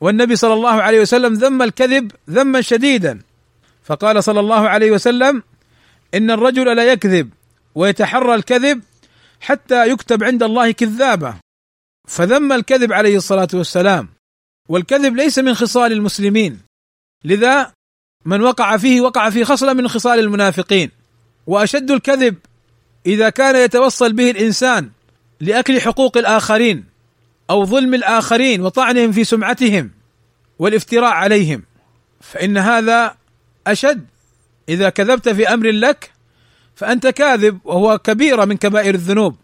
[0.00, 3.20] والنبي صلى الله عليه وسلم ذم الكذب ذما شديدا.
[3.84, 5.42] فقال صلى الله عليه وسلم
[6.14, 7.30] إن الرجل لا يكذب
[7.74, 8.82] ويتحرى الكذب
[9.40, 11.34] حتى يكتب عند الله كذابا
[12.08, 14.08] فذم الكذب عليه الصلاة والسلام.
[14.68, 16.60] والكذب ليس من خصال المسلمين.
[17.24, 17.72] لذا
[18.24, 20.90] من وقع فيه وقع في خصلة من خصال المنافقين.
[21.46, 22.36] وأشد الكذب
[23.06, 24.90] إذا كان يتوصل به الإنسان
[25.40, 26.84] لأكل حقوق الآخرين
[27.50, 29.90] أو ظلم الآخرين وطعنهم في سمعتهم
[30.58, 31.62] والافتراء عليهم.
[32.20, 33.16] فإن هذا
[33.66, 34.06] أشد.
[34.68, 36.10] إذا كذبت في أمر لك
[36.76, 39.36] فأنت كاذب وهو كبيره من كبائر الذنوب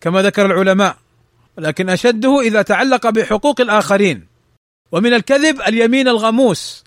[0.00, 0.96] كما ذكر العلماء.
[1.58, 4.26] ولكن أشده إذا تعلق بحقوق الآخرين.
[4.92, 6.83] ومن الكذب اليمين الغموس.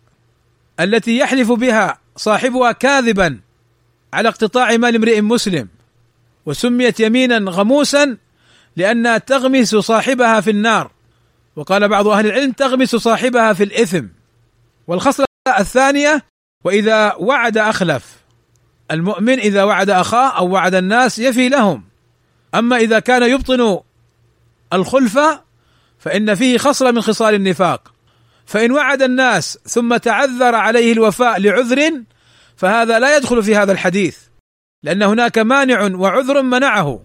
[0.80, 3.40] التي يحلف بها صاحبها كاذبا
[4.14, 5.68] على اقتطاع مال امرئ مسلم
[6.46, 8.18] وسميت يمينا غموسا
[8.76, 10.92] لانها تغمس صاحبها في النار.
[11.56, 14.06] وقال بعض أهل العلم تغمس صاحبها في الإثم.
[14.88, 15.26] والخصلة
[15.60, 16.24] الثانية
[16.64, 18.16] وإذا وعد أخلف
[18.92, 21.84] المؤمن إذا وعد أخاه أو وعد الناس يفي لهم.
[22.56, 23.80] أما إذا كان يبطن
[24.74, 25.44] الخلفة
[26.00, 27.94] فإن فيه خصلة من خصال النفاق.
[28.48, 32.04] فإن وعد الناس ثم تعذر عليه الوفاء لعذر
[32.56, 34.18] فهذا لا يدخل في هذا الحديث
[34.84, 37.00] لأن هناك مانع وعذر منعه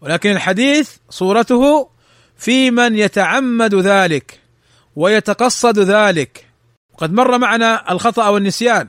[0.00, 1.88] ولكن الحديث صورته
[2.36, 4.40] في من يتعمد ذلك
[4.96, 6.46] ويتقصد ذلك.
[6.94, 8.88] وقد مر معنا الخطأ والنسيان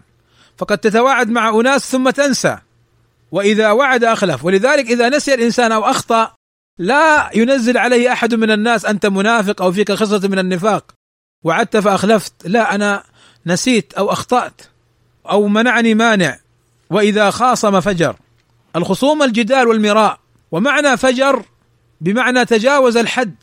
[0.58, 2.58] فقد تتواعد مع أناس ثم تنسى
[3.32, 4.46] وإذا وعد أخلف.
[4.46, 6.34] ولذلك إذا نسي الإنسان أو أخطأ
[6.78, 10.99] لا ينزل عليه أحد من الناس أنت منافق أو فيك خصلة من النفاق.
[11.44, 12.34] وعدت فأخلفت.
[12.46, 13.04] لا أنا
[13.46, 14.62] نسيت أو أخطأت
[15.30, 16.38] أو منعني مانع.
[16.90, 18.16] وإذا خاصم فجر.
[18.76, 20.20] الخصوم الجدال والمراء.
[20.52, 21.46] ومعنى فجر
[22.02, 23.36] بمعنى تجاوز الحد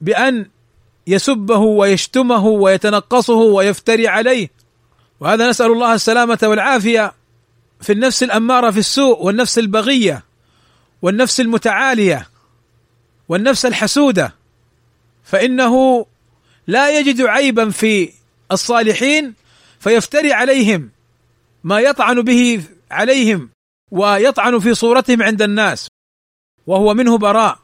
[0.00, 0.46] بأن
[1.06, 4.50] يسبه ويشتمه ويتنقصه ويفتري عليه.
[5.20, 7.12] وهذا نسأل الله السلامة والعافية
[7.80, 10.24] في النفس الأمارة في السوء والنفس البغية
[11.02, 12.28] والنفس المتعالية
[13.28, 14.34] والنفس الحسودة.
[15.24, 16.06] فإنه
[16.70, 18.12] لا يجد عيبا في
[18.52, 19.34] الصالحين
[19.80, 20.90] فيفتري عليهم
[21.64, 23.50] ما يطعن به عليهم
[23.90, 25.88] ويطعن في صورتهم عند الناس
[26.66, 27.58] وهو منه براء.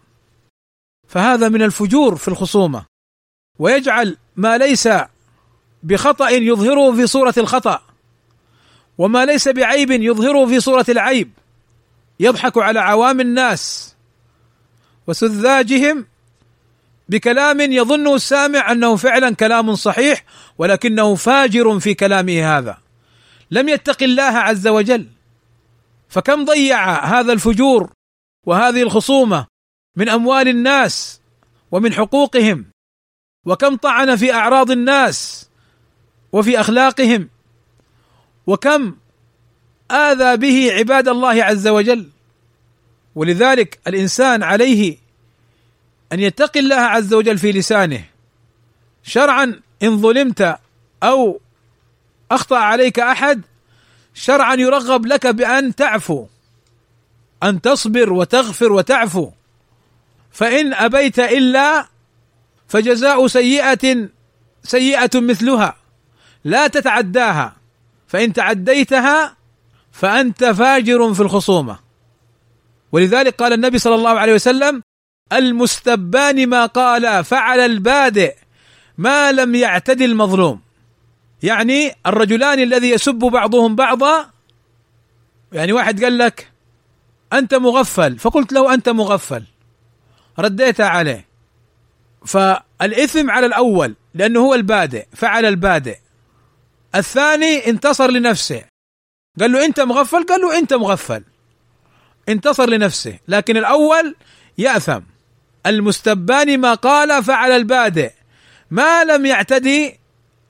[1.09, 2.85] فهذا من الفجور في الخصومة.
[3.59, 4.89] ويجعل ما ليس
[5.83, 7.83] بخطأ يظهره في صورة الخطأ
[8.99, 11.31] وما ليس بعيب يظهره في صورة العيب.
[12.21, 13.95] يضحك على عوام الناس
[15.07, 16.07] وسذاجهم
[17.09, 20.25] بكلام يظنه السامع أنه فعلا كلام صحيح
[20.59, 22.79] ولكنه فاجر في كلامه هذا.
[23.51, 25.07] لم يتق الله عز وجل.
[26.09, 27.93] فكم ضيع هذا الفجور
[28.47, 29.47] وهذه الخصومة
[29.97, 31.21] من أموال الناس
[31.73, 32.65] ومن حقوقهم؟
[33.47, 35.49] وكم طعن في أعراض الناس
[36.33, 37.29] وفي أخلاقهم؟
[38.47, 38.97] وكم
[39.91, 42.09] آذى به عباد الله عز وجل؟
[43.15, 45.06] ولذلك الإنسان عليه
[46.13, 48.05] أن يتقي الله عز وجل في لسانه.
[49.03, 50.59] شرعا إن ظلمت
[51.03, 51.41] أو
[52.31, 53.43] أخطأ عليك أحد
[54.15, 56.27] شرعا يرغب لك بأن تعفو
[57.43, 59.31] أن تصبر وتغفر وتعفو.
[60.31, 61.87] فإن أبيت إلا
[62.69, 64.09] فجزاء سيئة
[64.63, 65.77] سيئة مثلها
[66.45, 67.57] لا تتعداها.
[68.07, 69.37] فإن تعديتها
[69.93, 71.79] فأنت فاجر في الخصومة.
[72.93, 74.83] ولذلك قال النبي صلى الله عليه وسلم
[75.33, 78.37] المستبان ما قال فعل البادئ
[78.99, 80.61] ما لم يعتدي المظلوم.
[81.43, 84.31] يعني الرجلان الذي يسب بعضهم بعضا
[85.53, 86.53] يعني واحد قال لك
[87.33, 89.45] أنت مغفل فقلت له أنت مغفل
[90.39, 91.27] رديت عليه.
[92.27, 95.99] فالإثم على الأول لأنه هو البادئ فعل البادئ.
[96.95, 98.65] الثاني انتصر لنفسه.
[99.41, 101.25] قال له أنت مغفل؟ قال له أنت مغفل.
[102.29, 104.15] انتصر لنفسه لكن الأول
[104.59, 105.01] يأثم.
[105.67, 108.13] المستبان ما قال فعل البادئ
[108.71, 110.01] ما لم يعتدي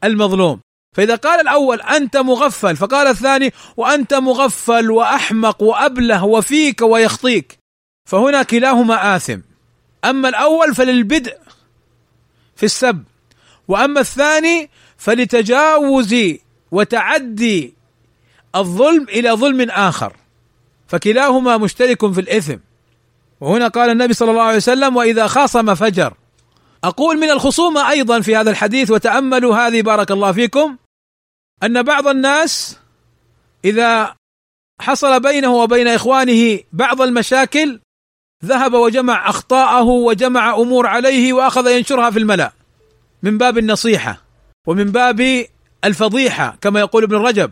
[0.05, 0.61] المظلوم.
[0.97, 7.59] فإذا قال الأول أنت مغفل فقال الثاني وأنت مغفل وأحمق وأبله وفيك ويخطيك.
[8.11, 9.41] فهنا كلاهما آثم.
[10.05, 11.37] أما الأول فللبدء
[12.57, 13.05] في السب
[13.69, 16.15] وأما الثاني فلتجاوز
[16.71, 17.75] وتعدي
[18.55, 20.17] الظلم إلى ظلم آخر.
[20.89, 22.57] فكلاهما مشترك في الإثم.
[23.41, 26.15] وهنا قال النبي صلى الله عليه وسلم وإذا خاصم فجر.
[26.85, 30.77] أقول من الخصومة أيضا في هذا الحديث وتأملوا هذه بارك الله فيكم
[31.63, 32.79] أن بعض الناس
[33.65, 34.15] إذا
[34.81, 37.81] حصل بينه وبين إخوانه بعض المشاكل
[38.45, 42.53] ذهب وجمع أخطاءه وجمع أمور عليه وأخذ ينشرها في الملأ
[43.23, 44.23] من باب النصيحة
[44.67, 45.47] ومن باب
[45.85, 47.51] الفضيحة كما يقول ابن رجب.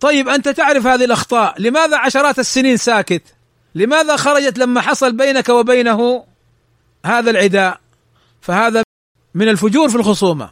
[0.00, 3.22] طيب أنت تعرف هذه الأخطاء لماذا عشرات السنين ساكت؟
[3.74, 6.24] لماذا خرجت لما حصل بينك وبينه
[7.06, 7.80] هذا العداء؟
[8.40, 8.82] فهذا
[9.34, 10.50] من الفجور في الخصومة.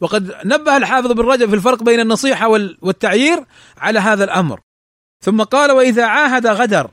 [0.00, 2.48] وقد نبه الحافظ بن رجب في الفرق بين النصيحة
[2.82, 3.44] والتعيير
[3.78, 4.60] على هذا الأمر.
[5.24, 6.90] ثم قال وإذا عاهد غدر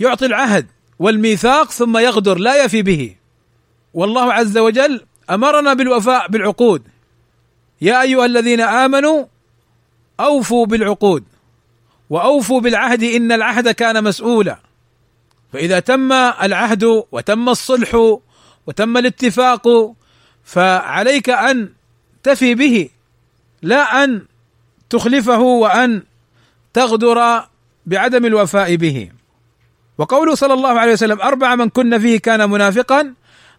[0.00, 0.66] يعطي العهد
[0.98, 3.16] والميثاق ثم يغدر لا يفي به.
[3.94, 6.82] والله عز وجل أمرنا بالوفاء بالعقود.
[7.80, 9.24] يا أيها الذين آمنوا
[10.20, 11.24] أوفوا بالعقود
[12.10, 14.67] وأوفوا بالعهد إن العهد كان مسؤولا.
[15.52, 18.18] فإذا تم العهد وتم الصلح
[18.66, 19.94] وتم الاتفاق
[20.44, 21.72] فعليك أن
[22.22, 22.88] تفي به
[23.62, 24.24] لا أن
[24.90, 26.02] تخلفه وأن
[26.72, 27.44] تغدر
[27.86, 29.10] بعدم الوفاء به.
[29.98, 33.14] وقوله صلى الله عليه وسلم أربع من كن فيه كان منافقا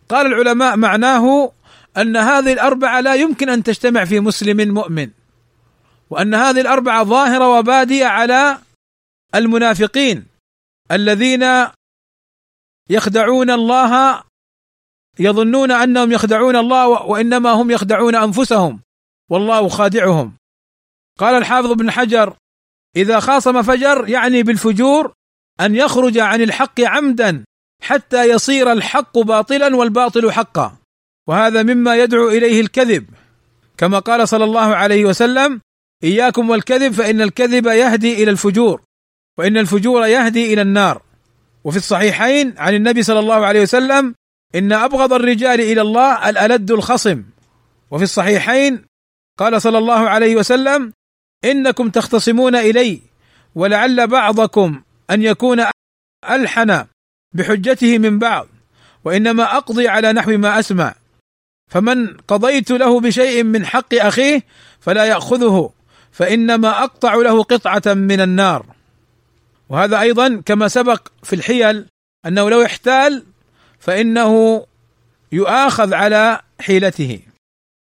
[0.10, 1.52] قال العلماء معناه
[1.98, 5.10] أن هذه الأربعة لا يمكن أن تجتمع في مسلم مؤمن
[6.10, 8.58] وأن هذه الأربعة ظاهرة وبادية على
[9.36, 10.26] المنافقين
[10.92, 11.44] الذين
[12.90, 14.24] يخدعون الله
[15.20, 18.80] يظنون أنهم يخدعون الله وإنما هم يخدعون أنفسهم.
[19.30, 20.34] والله خادعهم.
[21.20, 22.36] قال الحافظ ابن حجر
[22.96, 25.14] إذا خاصم فجر يعني بالفجور
[25.62, 27.44] أن يخرج عن الحق عمدا
[27.82, 30.78] حتى يصير الحق باطلا والباطل حقا.
[31.28, 33.06] وهذا مما يدعو إليه الكذب.
[33.78, 35.62] كما قال صلى الله عليه وسلم
[36.04, 38.82] إياكم والكذب فإن الكذب يهدي إلى الفجور
[39.38, 41.02] وإن الفجور يهدي إلى النار.
[41.64, 44.16] وفي الصحيحين عن النبي صلى الله عليه وسلم
[44.56, 47.24] إن أبغض الرجال إلى الله الألد الخصم.
[47.92, 48.86] وفي الصحيحين
[49.40, 50.94] قال صلى الله عليه وسلم
[51.46, 53.02] إنكم تختصمون إلي
[53.56, 54.82] ولعل بعضكم
[55.12, 55.66] أن يكون
[56.30, 56.86] ألحن
[57.34, 58.48] بحجته من بعض
[59.06, 60.96] وإنما أقضي على نحو ما أسمع.
[61.72, 64.44] فمن قضيت له بشيء من حق أخيه
[64.80, 65.70] فلا يأخذه
[66.12, 68.66] فإنما أقطع له قطعة من النار.
[69.70, 71.86] وهذا أيضا كما سبق في الحيل
[72.26, 73.26] أنه لو احتال
[73.80, 74.66] فإنه
[75.32, 77.20] يؤاخذ على حيلته.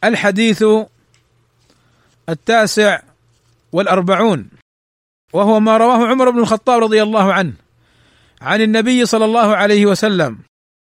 [0.05, 0.65] الحديث
[2.29, 3.03] التاسع
[3.73, 4.49] والأربعون
[5.33, 7.53] وهو ما رواه عمر بن الخطاب رضي الله عنه
[8.41, 10.39] عن النبي صلى الله عليه وسلم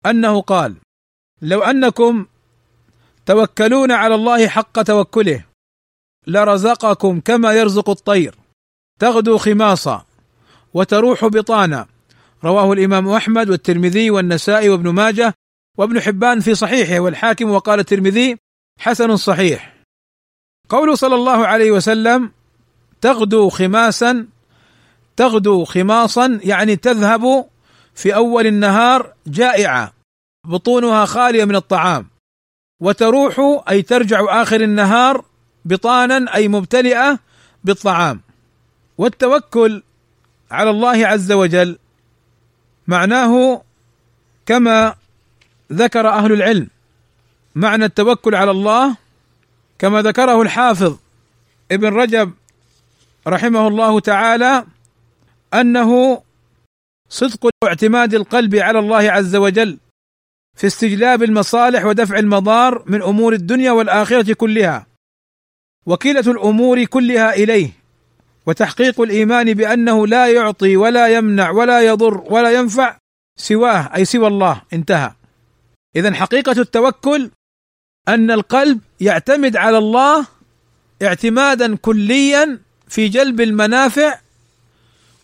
[0.06, 0.76] أنه قال:
[1.42, 2.26] لو أنكم
[3.26, 5.44] توكلون على الله حق توكله
[6.26, 8.34] لرزقكم كما يرزق الطير
[8.98, 10.06] تغدو خماصا
[10.74, 11.86] وتروح بطانا.
[12.44, 15.34] رواه الإمام أحمد والترمذي والنسائي وابن ماجه
[15.78, 18.36] وابن حبان في صحيحه والحاكم وقال الترمذي
[18.78, 19.74] حسن صحيح.
[20.68, 22.32] قوله صلى الله عليه وسلم
[23.00, 24.26] تغدو خماسا
[25.16, 27.46] تغدو خماصا يعني تذهب
[27.94, 29.92] في أول النهار جائعة
[30.46, 32.06] بطونها خالية من الطعام.
[32.82, 33.40] وتروح
[33.70, 35.24] أي ترجع آخر النهار
[35.64, 37.18] بطانا أي مبتلئة
[37.64, 38.20] بالطعام.
[38.98, 39.82] والتوكل
[40.50, 41.78] على الله عز وجل
[42.86, 43.62] معناه
[44.46, 44.94] كما
[45.72, 46.68] ذكر أهل العلم
[47.54, 48.96] معنى التوكل على الله
[49.78, 50.98] كما ذكره الحافظ
[51.72, 52.32] ابن رجب
[53.26, 54.64] رحمه الله تعالى
[55.54, 56.22] أنه
[57.08, 59.78] صدق اعتماد القلب على الله عز وجل
[60.56, 64.86] في استجلاب المصالح ودفع المضار من أمور الدنيا والآخرة كلها
[65.86, 67.79] وكيلة الأمور كلها إليه.
[68.46, 72.96] وتحقيق الإيمان بأنه لا يعطي ولا يمنع ولا يضر ولا ينفع
[73.36, 75.12] سواه أي سوى الله انتهى.
[75.96, 77.30] اذا حقيقة التوكل
[78.08, 80.26] أن القلب يعتمد على الله
[81.02, 84.18] اعتمادا كليا في جلب المنافع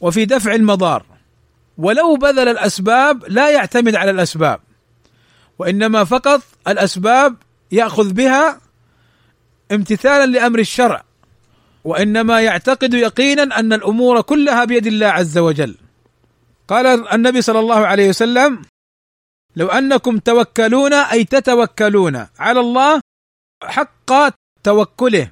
[0.00, 1.06] وفي دفع المضار.
[1.78, 4.60] ولو بذل الأسباب لا يعتمد على الأسباب
[5.58, 7.36] وإنما فقط الأسباب
[7.72, 8.60] يأخذ بها
[9.72, 11.05] امتثالا لأمر الشرع.
[11.86, 15.74] وإنما يعتقد يقينا أن الأمور كلها بيد الله عز وجل.
[16.68, 18.62] قال النبي صلى الله عليه وسلم
[19.56, 23.00] لو أنكم توكلون أي تتوكلون على الله
[23.62, 24.12] حق
[24.62, 25.30] توكله.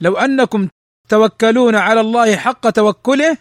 [0.00, 0.68] لو أنكم
[1.08, 3.36] توكلون على الله حق توكله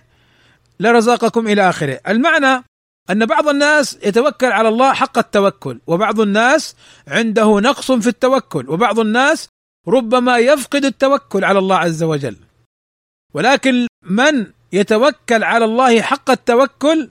[0.80, 2.63] لرزقكم إلى آخره، المعنى
[3.09, 6.76] أن بعض الناس يتوكل على الله حق التوكل، وبعض الناس
[7.07, 9.49] عنده نقص في التوكل، وبعض الناس
[9.88, 12.38] ربما يفقد التوكل على الله عز وجل.
[13.34, 17.10] ولكن من يتوكل على الله حق التوكل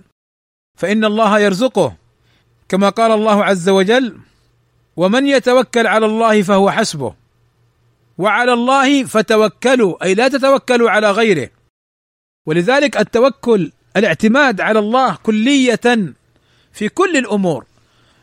[0.78, 1.96] فإن الله يرزقه
[2.68, 4.18] كما قال الله عز وجل:
[4.96, 7.14] ومن يتوكل على الله فهو حسبه
[8.18, 11.50] وعلى الله فتوكلوا أي لا تتوكلوا على غيره
[12.46, 16.14] ولذلك التوكل الاعتماد على الله كلية
[16.72, 17.64] في كل الأمور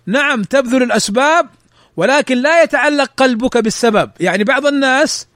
[0.06, 1.50] نعم تبذل الأسباب
[1.98, 4.12] ولكن لا يتعلق قلبك بالسبب.
[4.20, 5.28] يعني بعض الناس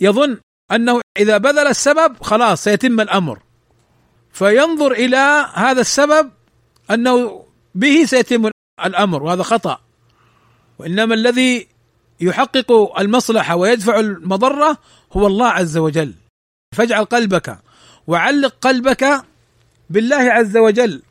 [0.00, 0.38] يظن
[0.72, 3.42] أنه إذا بذل السبب خلاص سيتم الأمر.
[4.32, 6.30] فينظر إلى هذا السبب
[6.90, 7.44] أنه
[7.74, 8.50] به سيتم
[8.84, 9.80] الأمر وهذا خطأ.
[10.78, 11.68] وإنما الذي
[12.20, 14.78] يحقق المصلحة ويدفع المضرة
[15.12, 16.14] هو الله عز وجل.
[16.76, 17.58] فاجعل قلبك
[18.06, 19.24] وعلق قلبك
[19.90, 21.02] بالله عز وجل.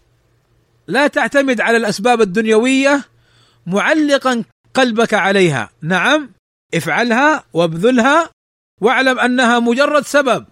[0.88, 3.06] لا تعتمد على الأسباب الدنيوية
[3.66, 4.44] معلقا
[4.74, 5.70] قلبك عليها.
[5.82, 6.30] نعم
[6.74, 8.30] افعلها وابذلها
[8.82, 10.46] واعلم أنها مجرد سبب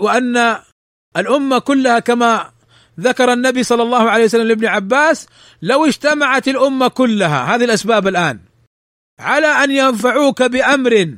[0.00, 0.58] وأن
[1.16, 2.50] الأمة كلها كما
[3.00, 5.26] ذكر النبي صلى الله عليه وسلم لابن عباس
[5.62, 8.40] لو اجتمعت الأمة كلها هذه الأسباب الآن
[9.20, 11.16] على أن ينفعوك بأمر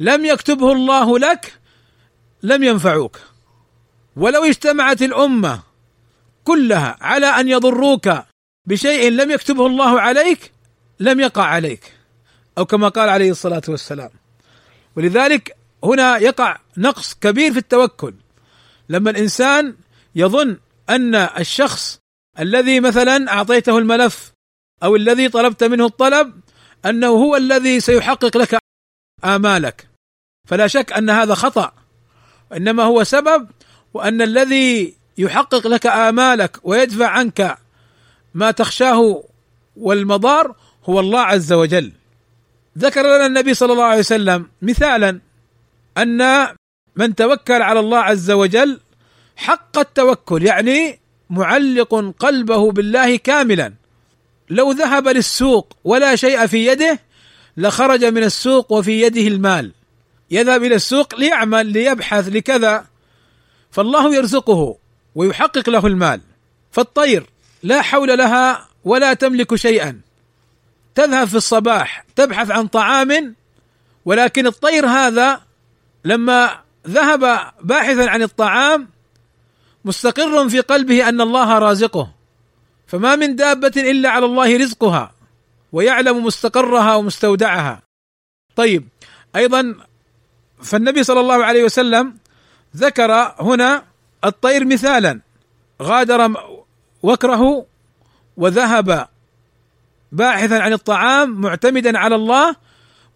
[0.00, 1.58] لم يكتبه الله لك
[2.42, 3.20] لم ينفعوك.
[4.16, 5.62] ولو اجتمعت الأمة
[6.44, 8.10] كلها على أن يضروك
[8.68, 10.52] بشيء لم يكتبه الله عليك
[11.00, 11.92] لم يقع عليك
[12.58, 14.10] أو كما قال عليه الصلاة والسلام.
[14.96, 18.14] ولذلك هنا يقع نقص كبير في التوكل.
[18.88, 19.76] لما الإنسان
[20.14, 20.58] يظن
[20.90, 21.98] أن الشخص
[22.38, 24.32] الذي مثلا أعطيته الملف
[24.82, 26.40] أو الذي طلبت منه الطلب
[26.86, 28.58] أنه هو الذي سيحقق لك
[29.24, 29.88] آمالك.
[30.48, 31.72] فلا شك أن هذا خطأ
[32.52, 33.48] إنما هو سبب
[33.94, 37.58] وأن الذي يحقق لك آمالك ويدفع عنك
[38.34, 39.24] ما تخشاه
[39.76, 40.56] والمضار
[40.88, 41.92] هو الله عز وجل.
[42.78, 45.20] ذكر لنا النبي صلى الله عليه وسلم مثالا
[45.98, 46.48] أن
[46.96, 48.80] من توكل على الله عز وجل
[49.36, 53.74] حق التوكل يعني معلق قلبه بالله كاملا.
[54.50, 56.98] لو ذهب للسوق ولا شيء في يده
[57.56, 59.72] لخرج من السوق وفي يده المال.
[60.30, 62.86] يذهب إلى السوق ليعمل ليبحث لكذا.
[63.70, 64.76] فالله يرزقه
[65.14, 66.20] ويحقق له المال.
[66.70, 67.26] فالطير
[67.62, 70.00] لا حول لها ولا تملك شيئا.
[70.98, 73.34] تذهب في الصباح تبحث عن طعام
[74.04, 75.40] ولكن الطير هذا
[76.04, 78.88] لما ذهب باحثا عن الطعام
[79.84, 82.10] مستقر في قلبه أن الله رازقه.
[82.86, 85.12] فما من دابة إلا على الله رزقها
[85.72, 87.82] ويعلم مستقرها ومستودعها.
[88.56, 88.88] طيب
[89.36, 89.74] أيضا
[90.62, 92.16] فالنبي صلى الله عليه وسلم
[92.76, 93.84] ذكر هنا
[94.24, 95.20] الطير مثالا
[95.82, 96.34] غادر
[97.02, 97.66] وكره
[98.36, 99.08] وذهب
[100.12, 102.56] باحثا عن الطعام معتمدا على الله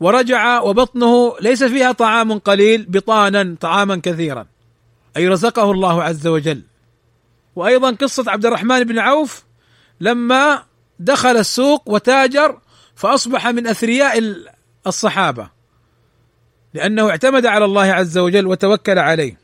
[0.00, 4.46] ورجع وبطنه ليس فيها طعام قليل بطانا طعاما كثيرا.
[5.16, 6.62] أي رزقه الله عز وجل.
[7.56, 9.44] وأيضا قصة عبد الرحمن بن عوف
[10.00, 10.62] لما
[10.98, 12.58] دخل السوق وتاجر
[12.94, 14.34] فأصبح من أثرياء
[14.86, 15.48] الصحابة
[16.74, 19.38] لأنه اعتمد على الله عز وجل وتوكل عليه.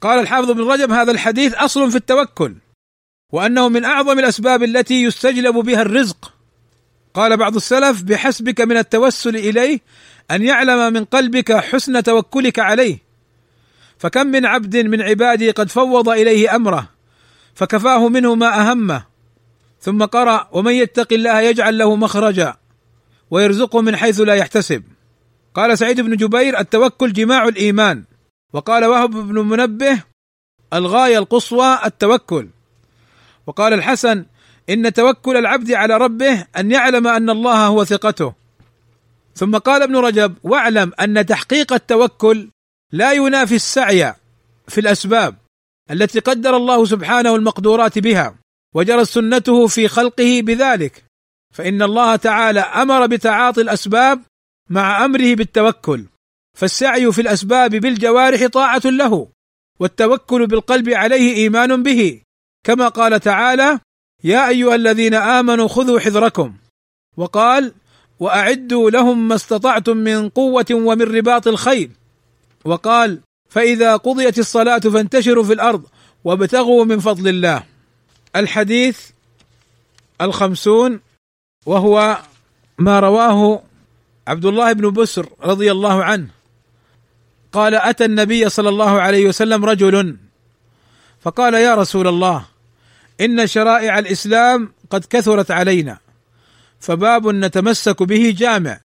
[0.00, 2.54] قال الحافظ ابن رجب هذا الحديث أصل في التوكل
[3.32, 6.32] وأنه من أعظم الأسباب التي يستجلب بها الرزق.
[7.14, 9.80] قال بعض السلف بحسبك من التوسل إليه
[10.30, 12.98] أن يعلم من قلبك حسن توكلك عليه.
[13.98, 16.88] فكم من عبد من عبادي قد فوض إليه أمره
[17.54, 19.04] فكفاه منه ما اهمه
[19.80, 22.54] ثم قرأ ومن يتق الله يجعل له مخرجا
[23.30, 24.82] ويرزقه من حيث لا يحتسب.
[25.54, 28.04] قال سعيد بن جبير التوكل جماع الإيمان.
[28.52, 30.02] وقال وهب بن منبه
[30.72, 32.48] الغاية القصوى التوكل.
[33.46, 34.24] وقال الحسن
[34.70, 38.32] إن توكل العبد على ربه أن يعلم أن الله هو ثقته.
[39.34, 42.48] ثم قال ابن رجب واعلم أن تحقيق التوكل
[42.92, 44.14] لا ينافي السعي
[44.68, 45.36] في الأسباب
[45.90, 48.34] التي قدر الله سبحانه المقدورات بها
[48.74, 51.04] وجرت سنته في خلقه بذلك.
[51.54, 54.22] فإن الله تعالى أمر بتعاطي الأسباب
[54.70, 56.04] مع أمره بالتوكل
[56.58, 59.28] فالسعي في الأسباب بالجوارح طاعة له
[59.80, 62.22] والتوكل بالقلب عليه إيمان به
[62.66, 63.80] كما قال تعالى
[64.24, 66.54] يا أيها الذين آمنوا خذوا حذركم.
[67.16, 67.72] وقال
[68.20, 71.90] وأعدوا لهم ما استطعتم من قوة ومن رباط الخيل.
[72.64, 73.20] وقال
[73.50, 75.82] فإذا قضيت الصلاة فانتشروا في الأرض
[76.24, 77.62] وابتغوا من فضل الله.
[78.36, 79.00] الحديث
[80.20, 81.00] الخمسون
[81.66, 82.18] وهو
[82.78, 83.62] ما رواه
[84.28, 86.28] عبد الله بن بسر رضي الله عنه.
[87.52, 90.16] قال أتى النبي صلى الله عليه وسلم رجل
[91.20, 92.51] فقال يا رسول الله
[93.24, 95.98] إن شرائع الإسلام قد كثرت علينا
[96.80, 98.80] فباب نتمسك به جامع.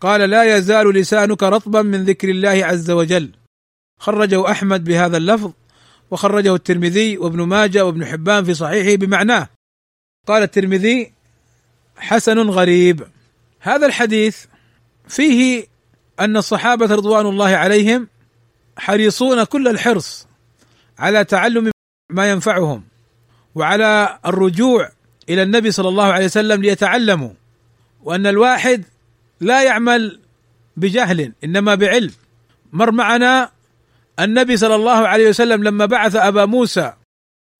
[0.00, 3.30] قال لا يزال لسانك رطبا من ذكر الله عز وجل.
[3.98, 5.52] خرجه أحمد بهذا اللفظ
[6.10, 9.48] وخرجه الترمذي وابن ماجه وابن حبان في صحيحه بمعناه.
[10.26, 11.12] قال الترمذي
[11.96, 13.06] حسن غريب.
[13.60, 14.44] هذا الحديث
[15.08, 15.66] فيه
[16.20, 18.08] أن الصحابة رضوان الله عليهم
[18.78, 20.26] حريصون كل الحرص
[20.98, 21.70] على تعلم
[22.10, 22.89] ما ينفعهم.
[23.54, 24.90] وعلى الرجوع
[25.28, 27.30] إلى النبي صلى الله عليه وسلم ليتعلموا
[28.02, 28.84] وأن الواحد
[29.40, 30.20] لا يعمل
[30.76, 32.10] بجهل إنما بعلم.
[32.72, 33.50] مر معنا
[34.20, 36.92] النبي صلى الله عليه وسلم لما بعث أبا موسى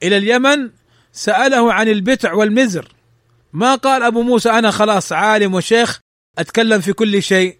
[0.02, 0.70] إلى اليمن
[1.12, 2.92] سأله عن البتع والمزر.
[3.52, 6.00] ما قال أبو موسى أنا خلاص عالم وشيخ
[6.38, 7.58] أتكلم في كل شيء؟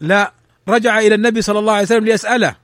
[0.00, 0.32] لا.
[0.68, 2.56] رجع إلى النبي صلى الله عليه وسلم ليسأله.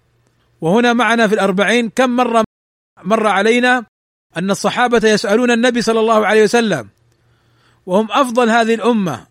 [0.60, 2.44] وهنا معنا في الأربعين كم مرة
[3.04, 3.84] مر علينا؟
[4.36, 6.88] أن الصحابة يسألون النبي صلى الله عليه وسلم
[7.86, 9.26] وهم أفضل هذه الأمة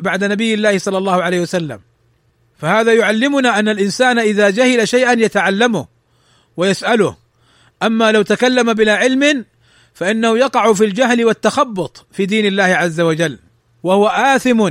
[0.00, 1.80] بعد نبي الله صلى الله عليه وسلم.
[2.58, 5.86] فهذا يعلمنا أن الإنسان إذا جهل شيئا يتعلمه
[6.56, 7.16] ويسأله.
[7.82, 9.44] أما لو تكلم بلا علم
[9.94, 13.38] فإنه يقع في الجهل والتخبط في دين الله عز وجل
[13.82, 14.70] وهو آثم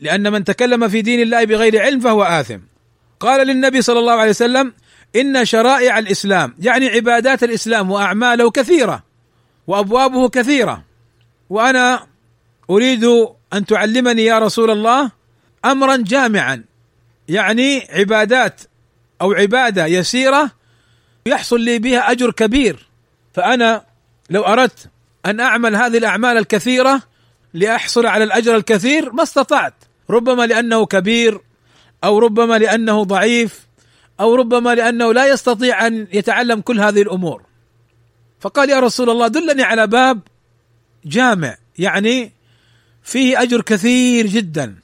[0.00, 2.58] لأن من تكلم في دين الله بغير علم فهو آثم.
[3.20, 4.72] قال للنبي صلى الله عليه وسلم
[5.16, 9.02] إن شرائع الإسلام يعني عبادات الإسلام وأعماله كثيرة
[9.66, 10.84] وأبوابه كثيرة.
[11.50, 12.06] وأنا
[12.70, 13.04] أريد
[13.52, 15.10] أن تعلمني يا رسول الله
[15.64, 16.64] أمرا جامعا
[17.28, 18.60] يعني عبادات
[19.20, 20.50] أو عبادة يسيرة
[21.26, 22.88] يحصل لي بها أجر كبير.
[23.34, 23.84] فأنا
[24.30, 24.90] لو أردت
[25.26, 27.02] أن أعمل هذه الأعمال الكثيرة
[27.54, 29.74] لأحصل على الأجر الكثير ما استطعت
[30.10, 31.40] ربما لأنه كبير
[32.04, 33.63] أو ربما لأنه ضعيف.
[34.20, 37.42] أو ربما لأنه لا يستطيع أن يتعلم كل هذه الأمور.
[38.40, 40.20] فقال يا رسول الله دلني على باب
[41.04, 42.32] جامع يعني
[43.02, 44.76] فيه أجر كثير جدا.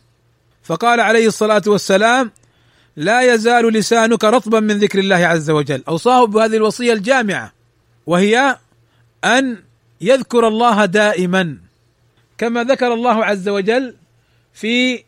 [0.62, 2.30] فقال عليه الصلاة والسلام
[2.96, 7.52] لا يزال لسانك رطبا من ذكر الله عز وجل اوصاه بهذه الوصية الجامعة
[8.06, 8.56] وهي
[9.24, 9.62] أن
[10.00, 11.58] يذكر الله دائما
[12.38, 13.94] كما ذكر الله عز وجل
[14.54, 15.04] في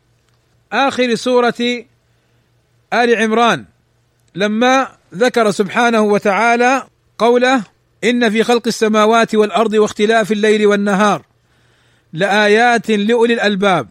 [0.73, 1.85] آخر سورة
[2.93, 3.64] آل عمران.
[4.35, 6.87] لما ذكر سبحانه وتعالى
[7.18, 7.62] قوله
[8.05, 11.22] إن في خلق السماوات والأرض واختلاف الليل والنهار
[12.12, 13.89] لآيات لأولي الألباب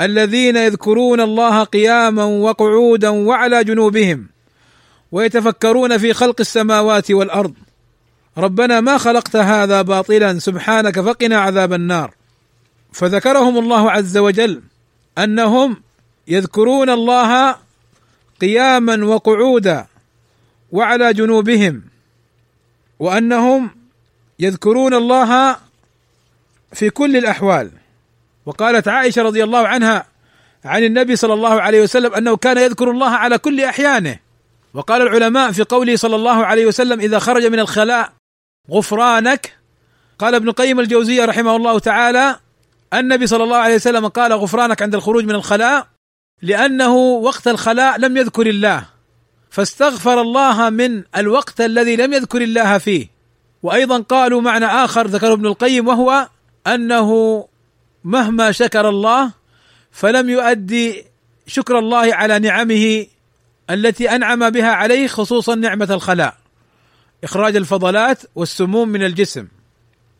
[0.00, 4.26] الذين يذكرون الله قياما وقعودا وعلى جنوبهم
[5.12, 7.54] ويتفكرون في خلق السماوات والأرض.
[8.38, 12.14] ربنا ما خلقت هذا باطلا سبحانك فقنا عذاب النار.
[12.92, 14.62] فذكرهم الله عز وجل
[15.18, 15.76] أنهم
[16.28, 17.56] يذكرون الله
[18.44, 19.86] قياما وقعودا
[20.72, 21.82] وعلى جنوبهم
[22.98, 23.70] وأنهم
[24.38, 25.56] يذكرون الله
[26.72, 27.70] في كل الأحوال.
[28.46, 30.06] وقالت عائشة رضي الله عنها
[30.64, 34.18] عن النبي صلى الله عليه وسلم أنه كان يذكر الله على كل أحيانه.
[34.74, 38.12] وقال العلماء في قوله صلى الله عليه وسلم إذا خرج من الخلاء
[38.70, 39.52] غفرانك
[40.18, 42.36] قال ابن قيم الجوزية رحمه الله تعالى
[42.94, 45.93] النبي صلى الله عليه وسلم قال غفرانك عند الخروج من الخلاء
[46.44, 48.86] لأنه وقت الخلاء لم يذكر الله.
[49.50, 53.06] فاستغفر الله من الوقت الذي لم يذكر الله فيه.
[53.62, 56.28] وأيضا قالوا معنى آخر ذكره ابن القيم وهو
[56.66, 57.08] أنه
[58.04, 59.32] مهما شكر الله
[59.90, 61.04] فلم يؤدي
[61.46, 63.06] شكر الله على نعمه
[63.70, 66.34] التي أنعم بها عليه خصوصا نعمة الخلاء.
[67.24, 69.48] إخراج الفضلات والسموم من الجسم.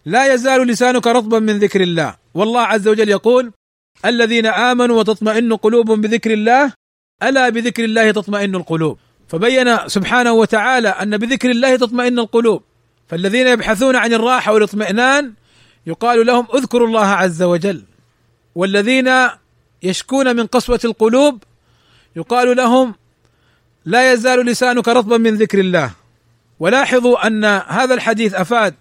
[0.05, 2.16] لا يزال لسانك رطبا من ذكر الله.
[2.35, 3.53] والله عز وجل يقول
[4.05, 6.72] الذين آمنوا وتطمئن قلوبهم بذكر الله
[7.22, 8.98] ألا بذكر الله تطمئن القلوب.
[9.28, 12.62] فبين سبحانه وتعالى أن بذكر الله تطمئن القلوب.
[13.09, 15.32] فالذين يبحثون عن الراحة والإطمئنان
[15.86, 17.82] يقال لهم اذكروا الله عز وجل.
[18.55, 19.11] والذين
[19.82, 21.42] يشكون من قسوة القلوب
[22.16, 22.94] يقال لهم
[23.84, 25.90] لا يزال لسانك رطبا من ذكر الله.
[26.61, 28.74] ولاحظوا أن هذا الحديث أفاد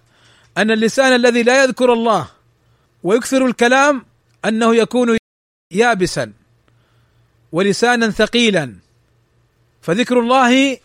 [0.58, 2.28] أن اللسان الذي لا يذكر الله
[3.02, 4.04] ويكثر الكلام
[4.44, 5.16] أنه يكون
[5.72, 6.32] يابسا
[7.52, 8.74] ولسانا ثقيلا
[9.82, 10.78] فذكر الله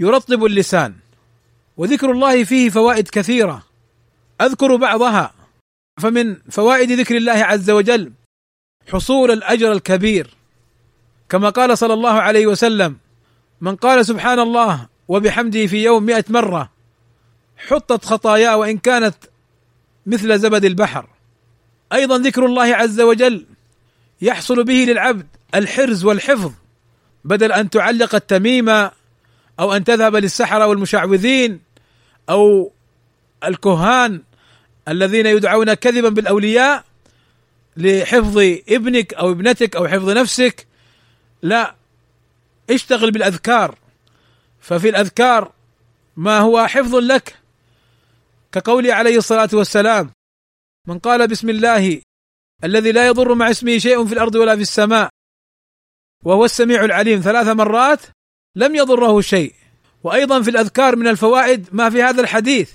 [0.00, 0.94] يرطب اللسان
[1.76, 3.66] وذكر الله فيه فوائد كثيرة.
[4.40, 5.34] أذكر بعضها
[6.02, 8.12] فمن فوائد ذكر الله عز وجل
[8.92, 10.34] حصول الأجر الكبير.
[11.28, 12.96] كما قال صلى الله عليه وسلم
[13.60, 16.72] من قال سبحان الله وبحمده في يوم مئة مرة
[17.56, 19.14] حطت خطاياه وإن كانت
[20.06, 21.15] مثل زبد البحر.
[21.92, 23.46] أيضا ذكر الله عز وجل
[24.22, 26.52] يحصل به للعبد الحرز والحفظ
[27.24, 28.90] بدل أن تعلق التميمة
[29.60, 31.60] أو أن تذهب للسحرة والمشعوذين
[32.30, 32.72] أو
[33.44, 34.22] الكهان
[34.88, 36.84] الذين يدعون كذبا بالأولياء
[37.76, 40.66] لحفظ ابنك أو ابنتك أو حفظ نفسك
[41.42, 41.74] لا
[42.70, 43.78] اشتغل بالأذكار.
[44.60, 45.52] ففي الأذكار
[46.16, 47.36] ما هو حفظ لك
[48.52, 50.10] كقوله عليه الصلاة والسلام
[50.86, 52.02] من قال بسم الله
[52.64, 55.08] الذي لا يضر مع اسمه شيء في الأرض ولا في السماء
[56.24, 58.00] وهو السميع العليم ثلاث مرات
[58.56, 59.54] لم يضره شيء.
[60.04, 62.72] وأيضا في الأذكار من الفوائد ما في هذا الحديث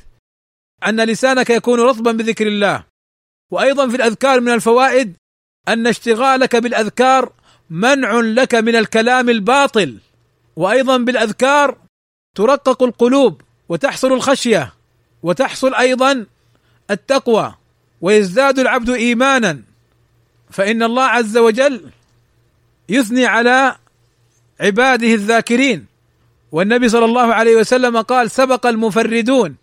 [0.87, 2.83] أن لسانك يكون رطبا بذكر الله.
[3.51, 5.15] وأيضا في الأذكار من الفوائد
[5.67, 7.33] أن اشتغالك بالأذكار
[7.69, 9.99] منع لك من الكلام الباطل.
[10.55, 11.77] وأيضا بالأذكار
[12.35, 14.73] ترقق القلوب وتحصل الخشية
[15.23, 16.25] وتحصل أيضا
[16.91, 17.55] التقوى.
[18.01, 19.61] ويزداد العبد إيمانا
[20.49, 21.89] فإن الله عز وجل
[22.89, 23.75] يثني على
[24.59, 25.85] عباده الذاكرين.
[26.51, 29.55] والنبي صلى الله عليه وسلم قال سبق المفردون.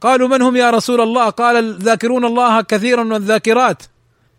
[0.00, 3.82] قالوا من هم يا رسول الله؟ قال الذاكرون الله كثيرا والذاكرات.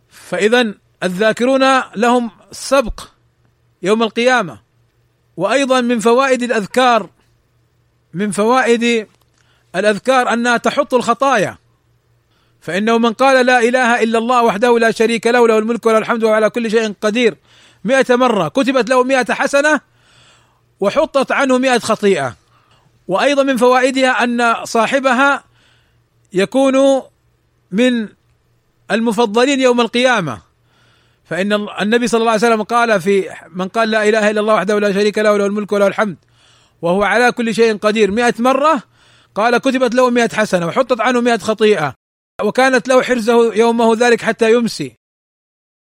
[0.10, 0.74] فاذا
[1.04, 3.02] الذاكرون لهم سبق
[3.82, 4.60] يوم القيامة.
[5.38, 7.10] وأيضا من فوائد الأذكار
[8.14, 9.08] من فوائد
[9.76, 11.58] الأذكار أنها تحط الخطايا.
[12.62, 16.24] فإنه من قال لا إله إلا الله وحده لا شريك له له الملك وله الحمد
[16.24, 17.38] وهو على كل شيء قدير.
[17.84, 19.82] مئة مرة كتبت له مئة حسنة
[20.80, 22.36] وحطت عنه مئة خطيئة.
[23.08, 25.44] وأيضا من فوائدها أن صاحبها
[26.34, 27.02] يكون
[27.72, 28.08] من
[28.92, 30.42] المفضلين يوم القيامة.
[31.26, 34.80] فإن النبي صلى الله عليه وسلم قال في من قال لا إله إلا الله وحده
[34.80, 36.18] لا شريك له له الملك وله الحمد
[36.82, 38.12] وهو على كل شيء قدير.
[38.12, 38.84] مئة مرة
[39.36, 41.99] قال كتبت له مئة حسنة وحطت عنه مئة خطيئة.
[42.44, 44.96] وكانت له حرزه يومه ذلك حتى يمسي.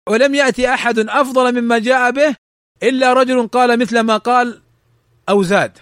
[0.09, 2.35] ولم يأتي أحد أفضل مما جاء به
[2.83, 4.61] إلا رجل قال مثل ما قال
[5.29, 5.77] أو زاد.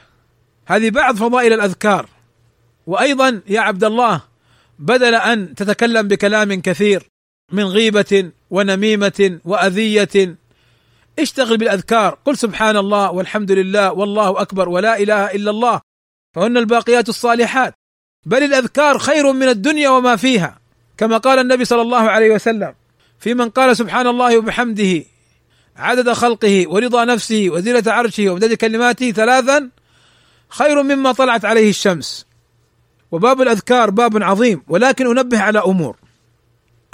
[0.66, 2.10] هذه بعض فضائل الأذكار.
[2.88, 4.22] وأيضا يا عبد الله
[4.80, 7.04] بدل أن تتكلم بكلام كثير
[7.52, 10.36] من غيبة ونميمة وأذية
[11.20, 12.18] اشتغل بالأذكار.
[12.26, 15.82] قل سبحان الله والحمد لله والله أكبر ولا إله إلا الله
[16.36, 17.74] فهن الباقيات الصالحات.
[18.26, 20.60] بل الأذكار خير من الدنيا وما فيها
[20.98, 22.74] كما قال النبي صلى الله عليه وسلم
[23.20, 25.04] في من قال سبحان الله وبحمده
[25.78, 29.70] عدد خلقه ورضا نفسه وزينة عرشه ومدد كلماته ثلاثا
[30.50, 32.26] خير مما طلعت عليه الشمس.
[33.12, 35.98] وباب الأذكار باب عظيم ولكن أنبه على أمور.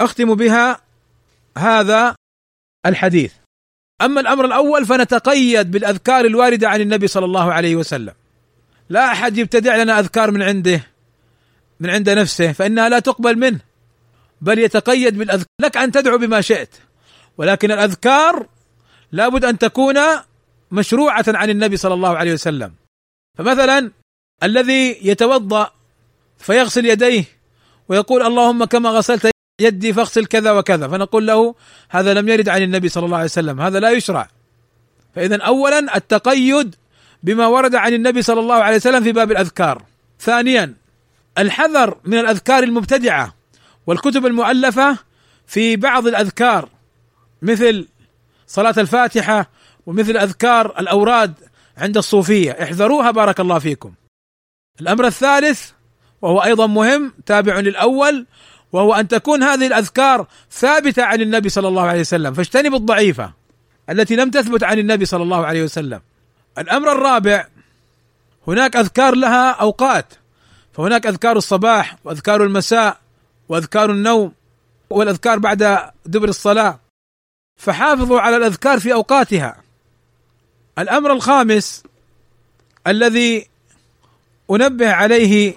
[0.00, 0.80] أختم بها
[1.58, 2.14] هذا
[2.86, 3.32] الحديث.
[4.02, 8.12] أما الأمر الأول فنتقيد بالأذكار الواردة عن النبي صلى الله عليه وسلم.
[8.88, 10.89] لا أحد يبتدع لنا أذكار من عنده.
[11.80, 13.60] من عند نفسه فإنها لا تقبل منه
[14.40, 15.46] بل يتقيد بالأذكار.
[15.60, 16.74] لك أن تدعو بما شئت
[17.38, 18.46] ولكن الأذكار
[19.12, 19.96] لابد أن تكون
[20.70, 22.72] مشروعة عن النبي صلى الله عليه وسلم.
[23.38, 23.90] فمثلا
[24.42, 25.70] الذي يتوضأ
[26.38, 27.24] فيغسل يديه
[27.88, 31.54] ويقول اللهم كما غسلت يدي فاغسل كذا وكذا فنقول له
[31.88, 34.28] هذا لم يرد عن النبي صلى الله عليه وسلم هذا لا يشرع.
[35.14, 36.74] فاذا اولا التقيد
[37.22, 39.82] بما ورد عن النبي صلى الله عليه وسلم في باب الأذكار.
[40.20, 40.74] ثانيا
[41.38, 43.34] الحذر من الأذكار المبتدعة
[43.86, 44.98] والكتب المؤلفة
[45.46, 46.68] في بعض الأذكار
[47.42, 47.88] مثل
[48.46, 49.50] صلاة الفاتحة
[49.86, 51.34] ومثل أذكار الأوراد
[51.76, 52.50] عند الصوفية.
[52.50, 53.92] احذروها بارك الله فيكم.
[54.80, 55.70] الأمر الثالث
[56.22, 58.26] وهو أيضا مهم تابع للأول
[58.72, 62.34] وهو أن تكون هذه الأذكار ثابتة عن النبي صلى الله عليه وسلم.
[62.34, 63.32] فاجتنب الضعيفة
[63.90, 66.00] التي لم تثبت عن النبي صلى الله عليه وسلم.
[66.58, 67.46] الأمر الرابع
[68.46, 70.14] هناك أذكار لها أوقات.
[70.80, 72.98] فهناك أذكار الصباح وأذكار المساء
[73.48, 74.32] وأذكار النوم
[74.90, 76.80] والأذكار بعد دبر الصلاة.
[77.56, 79.62] فحافظوا على الأذكار في أوقاتها.
[80.78, 81.82] الأمر الخامس
[82.86, 83.48] الذي
[84.50, 85.54] أنبه عليه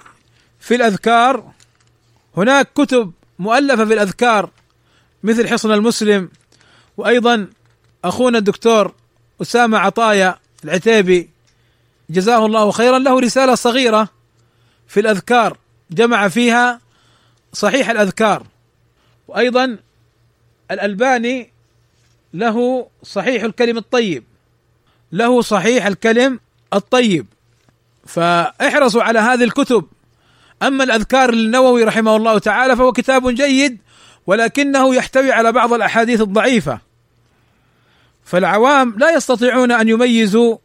[0.59, 1.51] في الأذكار
[2.37, 4.49] هناك كتب مؤلفة في الأذكار
[5.23, 6.29] مثل حصن المسلم
[6.97, 7.47] وأيضا
[8.05, 8.93] أخونا الدكتور
[9.41, 11.29] أسامة عطايا العتيبي.
[12.09, 12.99] جزاه الله خيرا.
[12.99, 14.22] له رسالة صغيرة
[14.93, 15.57] في الأذكار
[15.91, 16.79] جمع فيها
[17.53, 18.43] صحيح الأذكار.
[19.27, 19.77] وأيضا
[20.71, 21.49] الألباني
[22.33, 24.23] له صحيح الكلم الطيب
[25.11, 26.39] له صحيح الكلم
[26.73, 27.25] الطيب.
[28.05, 29.85] فاحرصوا على هذه الكتب.
[30.63, 33.77] أما الأذكار للنووي رحمه الله تعالى فهو كتاب جيد
[34.27, 36.79] ولكنه يحتوي على بعض الأحاديث الضعيفة.
[38.25, 40.57] فالعوام لا يستطيعون أن يميزوا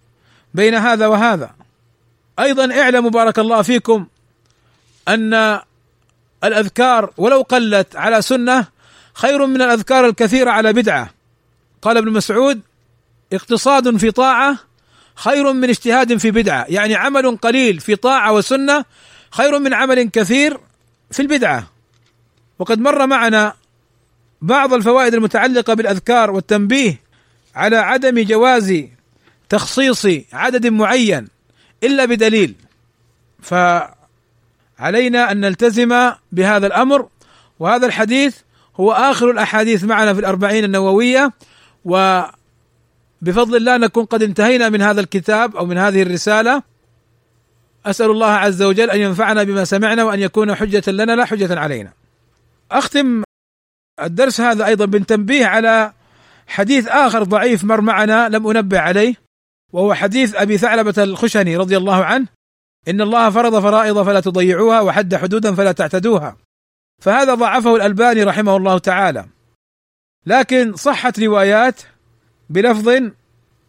[0.54, 1.50] بين هذا وهذا.
[2.38, 4.06] أيضا اعلموا بارك الله فيكم
[5.08, 5.60] أن
[6.44, 8.66] الأذكار ولو قلت على سنة
[9.14, 11.10] خير من الأذكار الكثيره على بدعة.
[11.82, 12.60] قال ابن مسعود
[13.32, 14.58] اقتصاد في طاعة
[15.14, 16.64] خير من اجتهاد في بدعة.
[16.68, 18.84] يعني عمل قليل في طاعة وسنة
[19.30, 20.60] خير من عمل كثير
[21.10, 21.70] في البدعة.
[22.58, 23.54] وقد مر معنا
[24.42, 27.00] بعض الفوائد المتعلقة بالأذكار والتنبيه
[27.54, 28.84] على عدم جواز
[29.48, 31.28] تخصيص عدد معين
[31.82, 32.54] إلا بدليل.
[34.78, 37.08] فعلينا أن نلتزم بهذا الأمر
[37.58, 38.36] وهذا الحديث
[38.76, 41.32] هو آخر الأحاديث معنا في الأربعين النووية
[41.84, 46.62] وبفضل الله نكون قد انتهينا من هذا الكتاب أو من هذه الرسالة
[47.86, 51.92] أسأل الله عز وجل أن ينفعنا بما سمعنا وأن يكون حجة لنا لا حجة علينا.
[52.70, 53.22] أختم
[54.02, 55.92] الدرس هذا أيضا بالتنبيه على
[56.46, 59.14] حديث آخر ضعيف مر معنا لم أنبه عليه
[59.72, 62.26] وهو حديث أبي ثعلبة الخشني رضي الله عنه
[62.88, 66.36] إن الله فرض فرائض فلا تضيعوها وحد حدودا فلا تعتدوها.
[67.02, 69.26] فهذا ضعفه الألباني رحمه الله تعالى.
[70.26, 71.82] لكن صحت روايات
[72.50, 72.88] بلفظ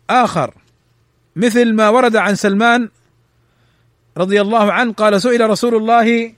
[0.09, 0.53] آخر
[1.35, 2.89] مثل ما ورد عن سلمان
[4.17, 6.33] رضي الله عنه قال سئل رسول الله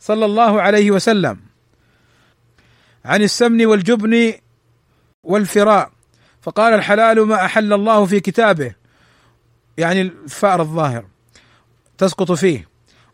[0.00, 1.40] صلى الله عليه وسلم
[3.04, 4.32] عن السمن والجبن
[5.22, 5.90] والفراء
[6.42, 8.74] فقال الحلال ما أحل الله في كتابه.
[9.78, 11.04] يعني الفأر الظاهر.
[12.02, 12.68] تسقط فيه.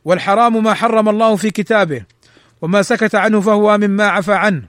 [0.05, 2.05] والحرام ما حرم الله في كتابه
[2.63, 4.63] وما سكت عنه فهو مما عفى عنه.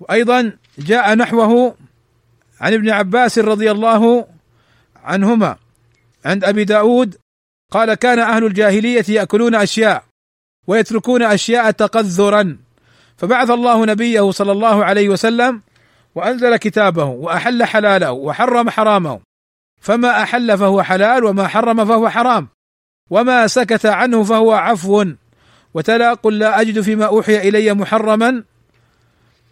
[0.00, 1.74] وأيضا جاء نحوه
[2.60, 4.26] عن ابن عباس رضي الله
[5.04, 5.56] عنهما
[6.24, 7.16] عند أبي داود
[7.70, 10.04] قال كان أهل الجاهلية يأكلون أشياء
[10.66, 12.56] ويتركون أشياء تقذرا.
[13.16, 15.62] فبعث الله نبيه صلى الله عليه وسلم
[16.14, 19.20] وأنزل كتابه وأحل حلاله وحرم حرامه.
[19.80, 22.48] فما أحل فهو حلال وما حرم فهو حرام.
[23.10, 25.04] وما سكت عنه فهو عفو.
[25.74, 28.44] وتلا قل لا أجد فيما أوحي إلي محرما.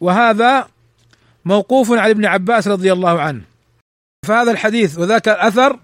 [0.01, 0.69] وهذا
[1.45, 3.43] موقوف على ابن عباس رضي الله عنه.
[4.27, 5.81] فهذا الحديث وذاك الأثر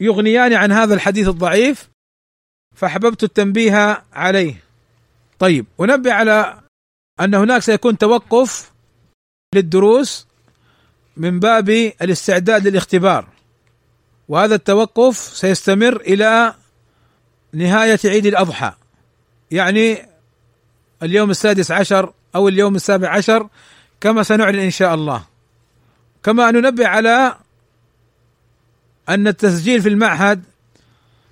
[0.00, 1.88] يغنيان عن هذا الحديث الضعيف
[2.74, 4.62] فأحببت التنبيه عليه.
[5.38, 6.60] طيب أنبه على
[7.20, 8.72] أن هناك سيكون توقف
[9.54, 10.26] للدروس
[11.16, 11.68] من باب
[12.02, 13.28] الاستعداد للاختبار.
[14.28, 16.54] وهذا التوقف سيستمر إلى
[17.56, 18.72] نهاية عيد الأضحى.
[19.50, 20.08] يعني
[21.02, 23.48] اليوم السادس عشر أو اليوم السابع عشر
[24.00, 25.24] كما سنعلن إن شاء الله.
[26.22, 27.36] كما ننبه على
[29.08, 30.44] أن التسجيل في المعهد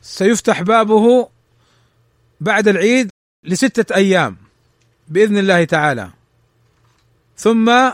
[0.03, 1.29] سيفتح بابه
[2.41, 3.11] بعد العيد
[3.45, 4.37] لستة أيام
[5.09, 6.11] بإذن الله تعالى.
[7.37, 7.91] ثم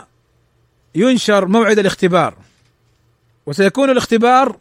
[0.95, 2.35] ينشر موعد الاختبار.
[3.45, 4.57] وسيكون الاختبار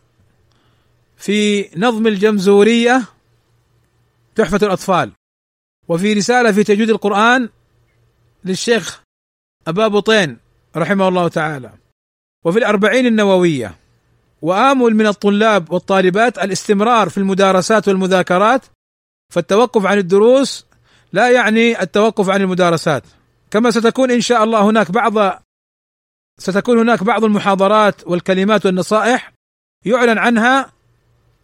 [1.17, 3.03] في نظم الجمزورية
[4.41, 5.13] تحفة الأطفال.
[5.89, 7.49] وفي رسالة في تجويد القرآن
[8.45, 9.03] للشيخ
[9.67, 10.39] أبا بطين
[10.77, 11.73] رحمه الله تعالى.
[12.45, 13.75] وفي الأربعين النووية
[14.43, 18.65] وآمل من الطلاب والطالبات الاستمرار في المدارسات والمذاكرات
[19.33, 20.67] فالتوقف عن الدروس
[21.13, 23.03] لا يعني التوقف عن المدارسات.
[23.51, 25.43] كما ستكون إن شاء الله هناك بعض
[26.39, 29.33] ستكون هناك بعض المحاضرات والكلمات والنصائح
[29.85, 30.73] يعلن عنها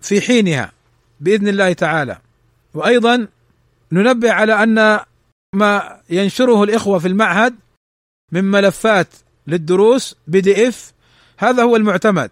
[0.01, 0.72] في حينها
[1.20, 2.26] بإذن الله تعالى.
[2.77, 3.29] وأيضا
[3.93, 5.01] ننبه على أن
[5.55, 7.55] ما ينشره الإخوة في المعهد
[8.33, 9.09] من ملفات
[9.47, 10.93] للدروس بي دي إف
[11.39, 12.31] هذا هو المعتمد.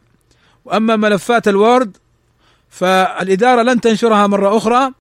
[0.64, 1.96] وأما ملفات ال Word
[2.68, 4.92] فالإدارة لن تنشرها مرة أخرى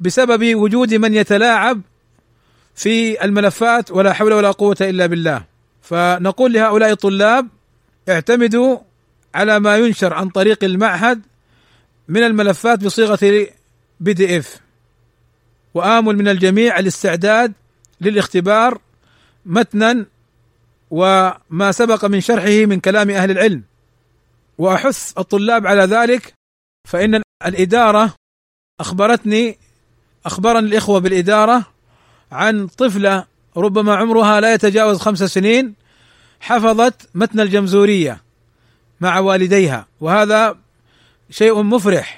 [0.00, 1.80] بسبب وجود من يتلاعب
[2.74, 5.44] في الملفات ولا حول ولا قوة إلا بالله.
[5.82, 7.48] فنقول لهؤلاء الطلاب
[8.08, 8.78] اعتمدوا
[9.34, 11.22] على ما ينشر عن طريق المعهد
[12.08, 13.46] من الملفات بصيغة
[14.00, 14.67] PDF.
[15.78, 17.52] وآمل من الجميع الاستعداد
[18.00, 18.80] للاختبار
[19.46, 20.06] متنا
[20.90, 23.62] وما سبق من شرحه من كلام أهل العلم.
[24.58, 26.32] وأحث الطلاب على ذلك
[26.88, 28.14] فإن الإدارة
[28.80, 29.58] أخبرتني
[30.26, 31.66] أخبرني الإخوة بالإدارة
[32.32, 33.24] عن طفلة
[33.56, 35.74] ربما عمرها لا يتجاوز خمس سنين
[36.40, 38.22] حفظت متن الجمزورية
[39.00, 40.58] مع والديها وهذا
[41.30, 42.17] شيء مفرح.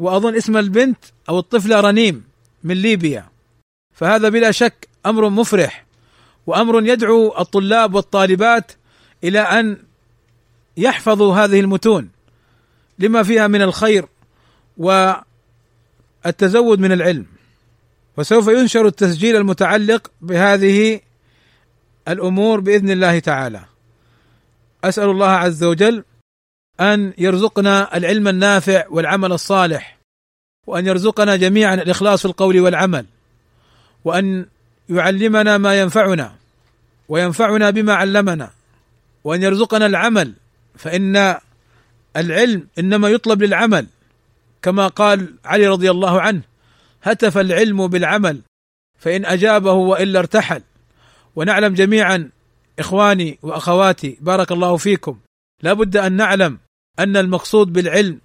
[0.00, 2.24] وأظن اسم البنت أو الطفله رنيم
[2.64, 3.28] من ليبيا.
[3.94, 5.84] فهذا بلا شك أمر مفرح
[6.46, 8.72] وأمر يدعو الطلاب والطالبات
[9.24, 9.76] إلى أن
[10.76, 12.08] يحفظوا هذه المتون
[12.98, 14.06] لما فيها من الخير
[14.76, 17.26] والتزود من العلم.
[18.16, 21.00] وسوف ينشر التسجيل المتعلق بهذه
[22.08, 23.60] الأمور بإذن الله تعالى.
[24.84, 26.04] أسأل الله عز وجل
[26.80, 29.98] أن يرزقنا العلم النافع والعمل الصالح
[30.66, 33.06] وأن يرزقنا جميعا الإخلاص في القول والعمل
[34.04, 34.46] وأن
[34.88, 36.34] يعلمنا ما ينفعنا
[37.08, 38.50] وينفعنا بما علمنا
[39.24, 40.32] وأن يرزقنا العمل
[40.76, 41.36] فإن
[42.16, 43.86] العلم إنما يطلب للعمل
[44.62, 46.40] كما قال علي رضي الله عنه
[47.02, 48.40] هتف العلم بالعمل
[48.98, 50.62] فإن أجابه وإلا ارتحل.
[51.36, 52.30] ونعلم جميعا
[52.78, 55.18] إخواني وأخواتي بارك الله فيكم
[55.62, 56.58] لا بد أن نعلم
[57.00, 58.18] أن المقصود بالعلم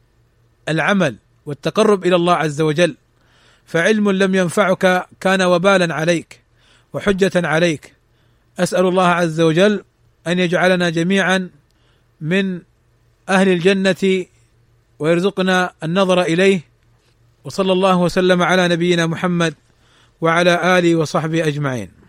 [0.69, 1.15] العمل
[1.45, 2.95] والتقرب إلى الله عز وجل
[3.65, 6.41] فعلم لم ينفعك كان وبالا عليك
[6.93, 7.93] وحجة عليك.
[8.59, 9.83] أسأل الله عز وجل
[10.27, 11.49] أن يجعلنا جميعا
[12.21, 12.61] من
[13.29, 14.25] أهل الجنة
[14.99, 16.61] ويرزقنا النظر إليه.
[17.43, 19.53] وصلى الله وسلم على نبينا محمد
[20.21, 22.04] وعلى آله وصحبه أجمعين.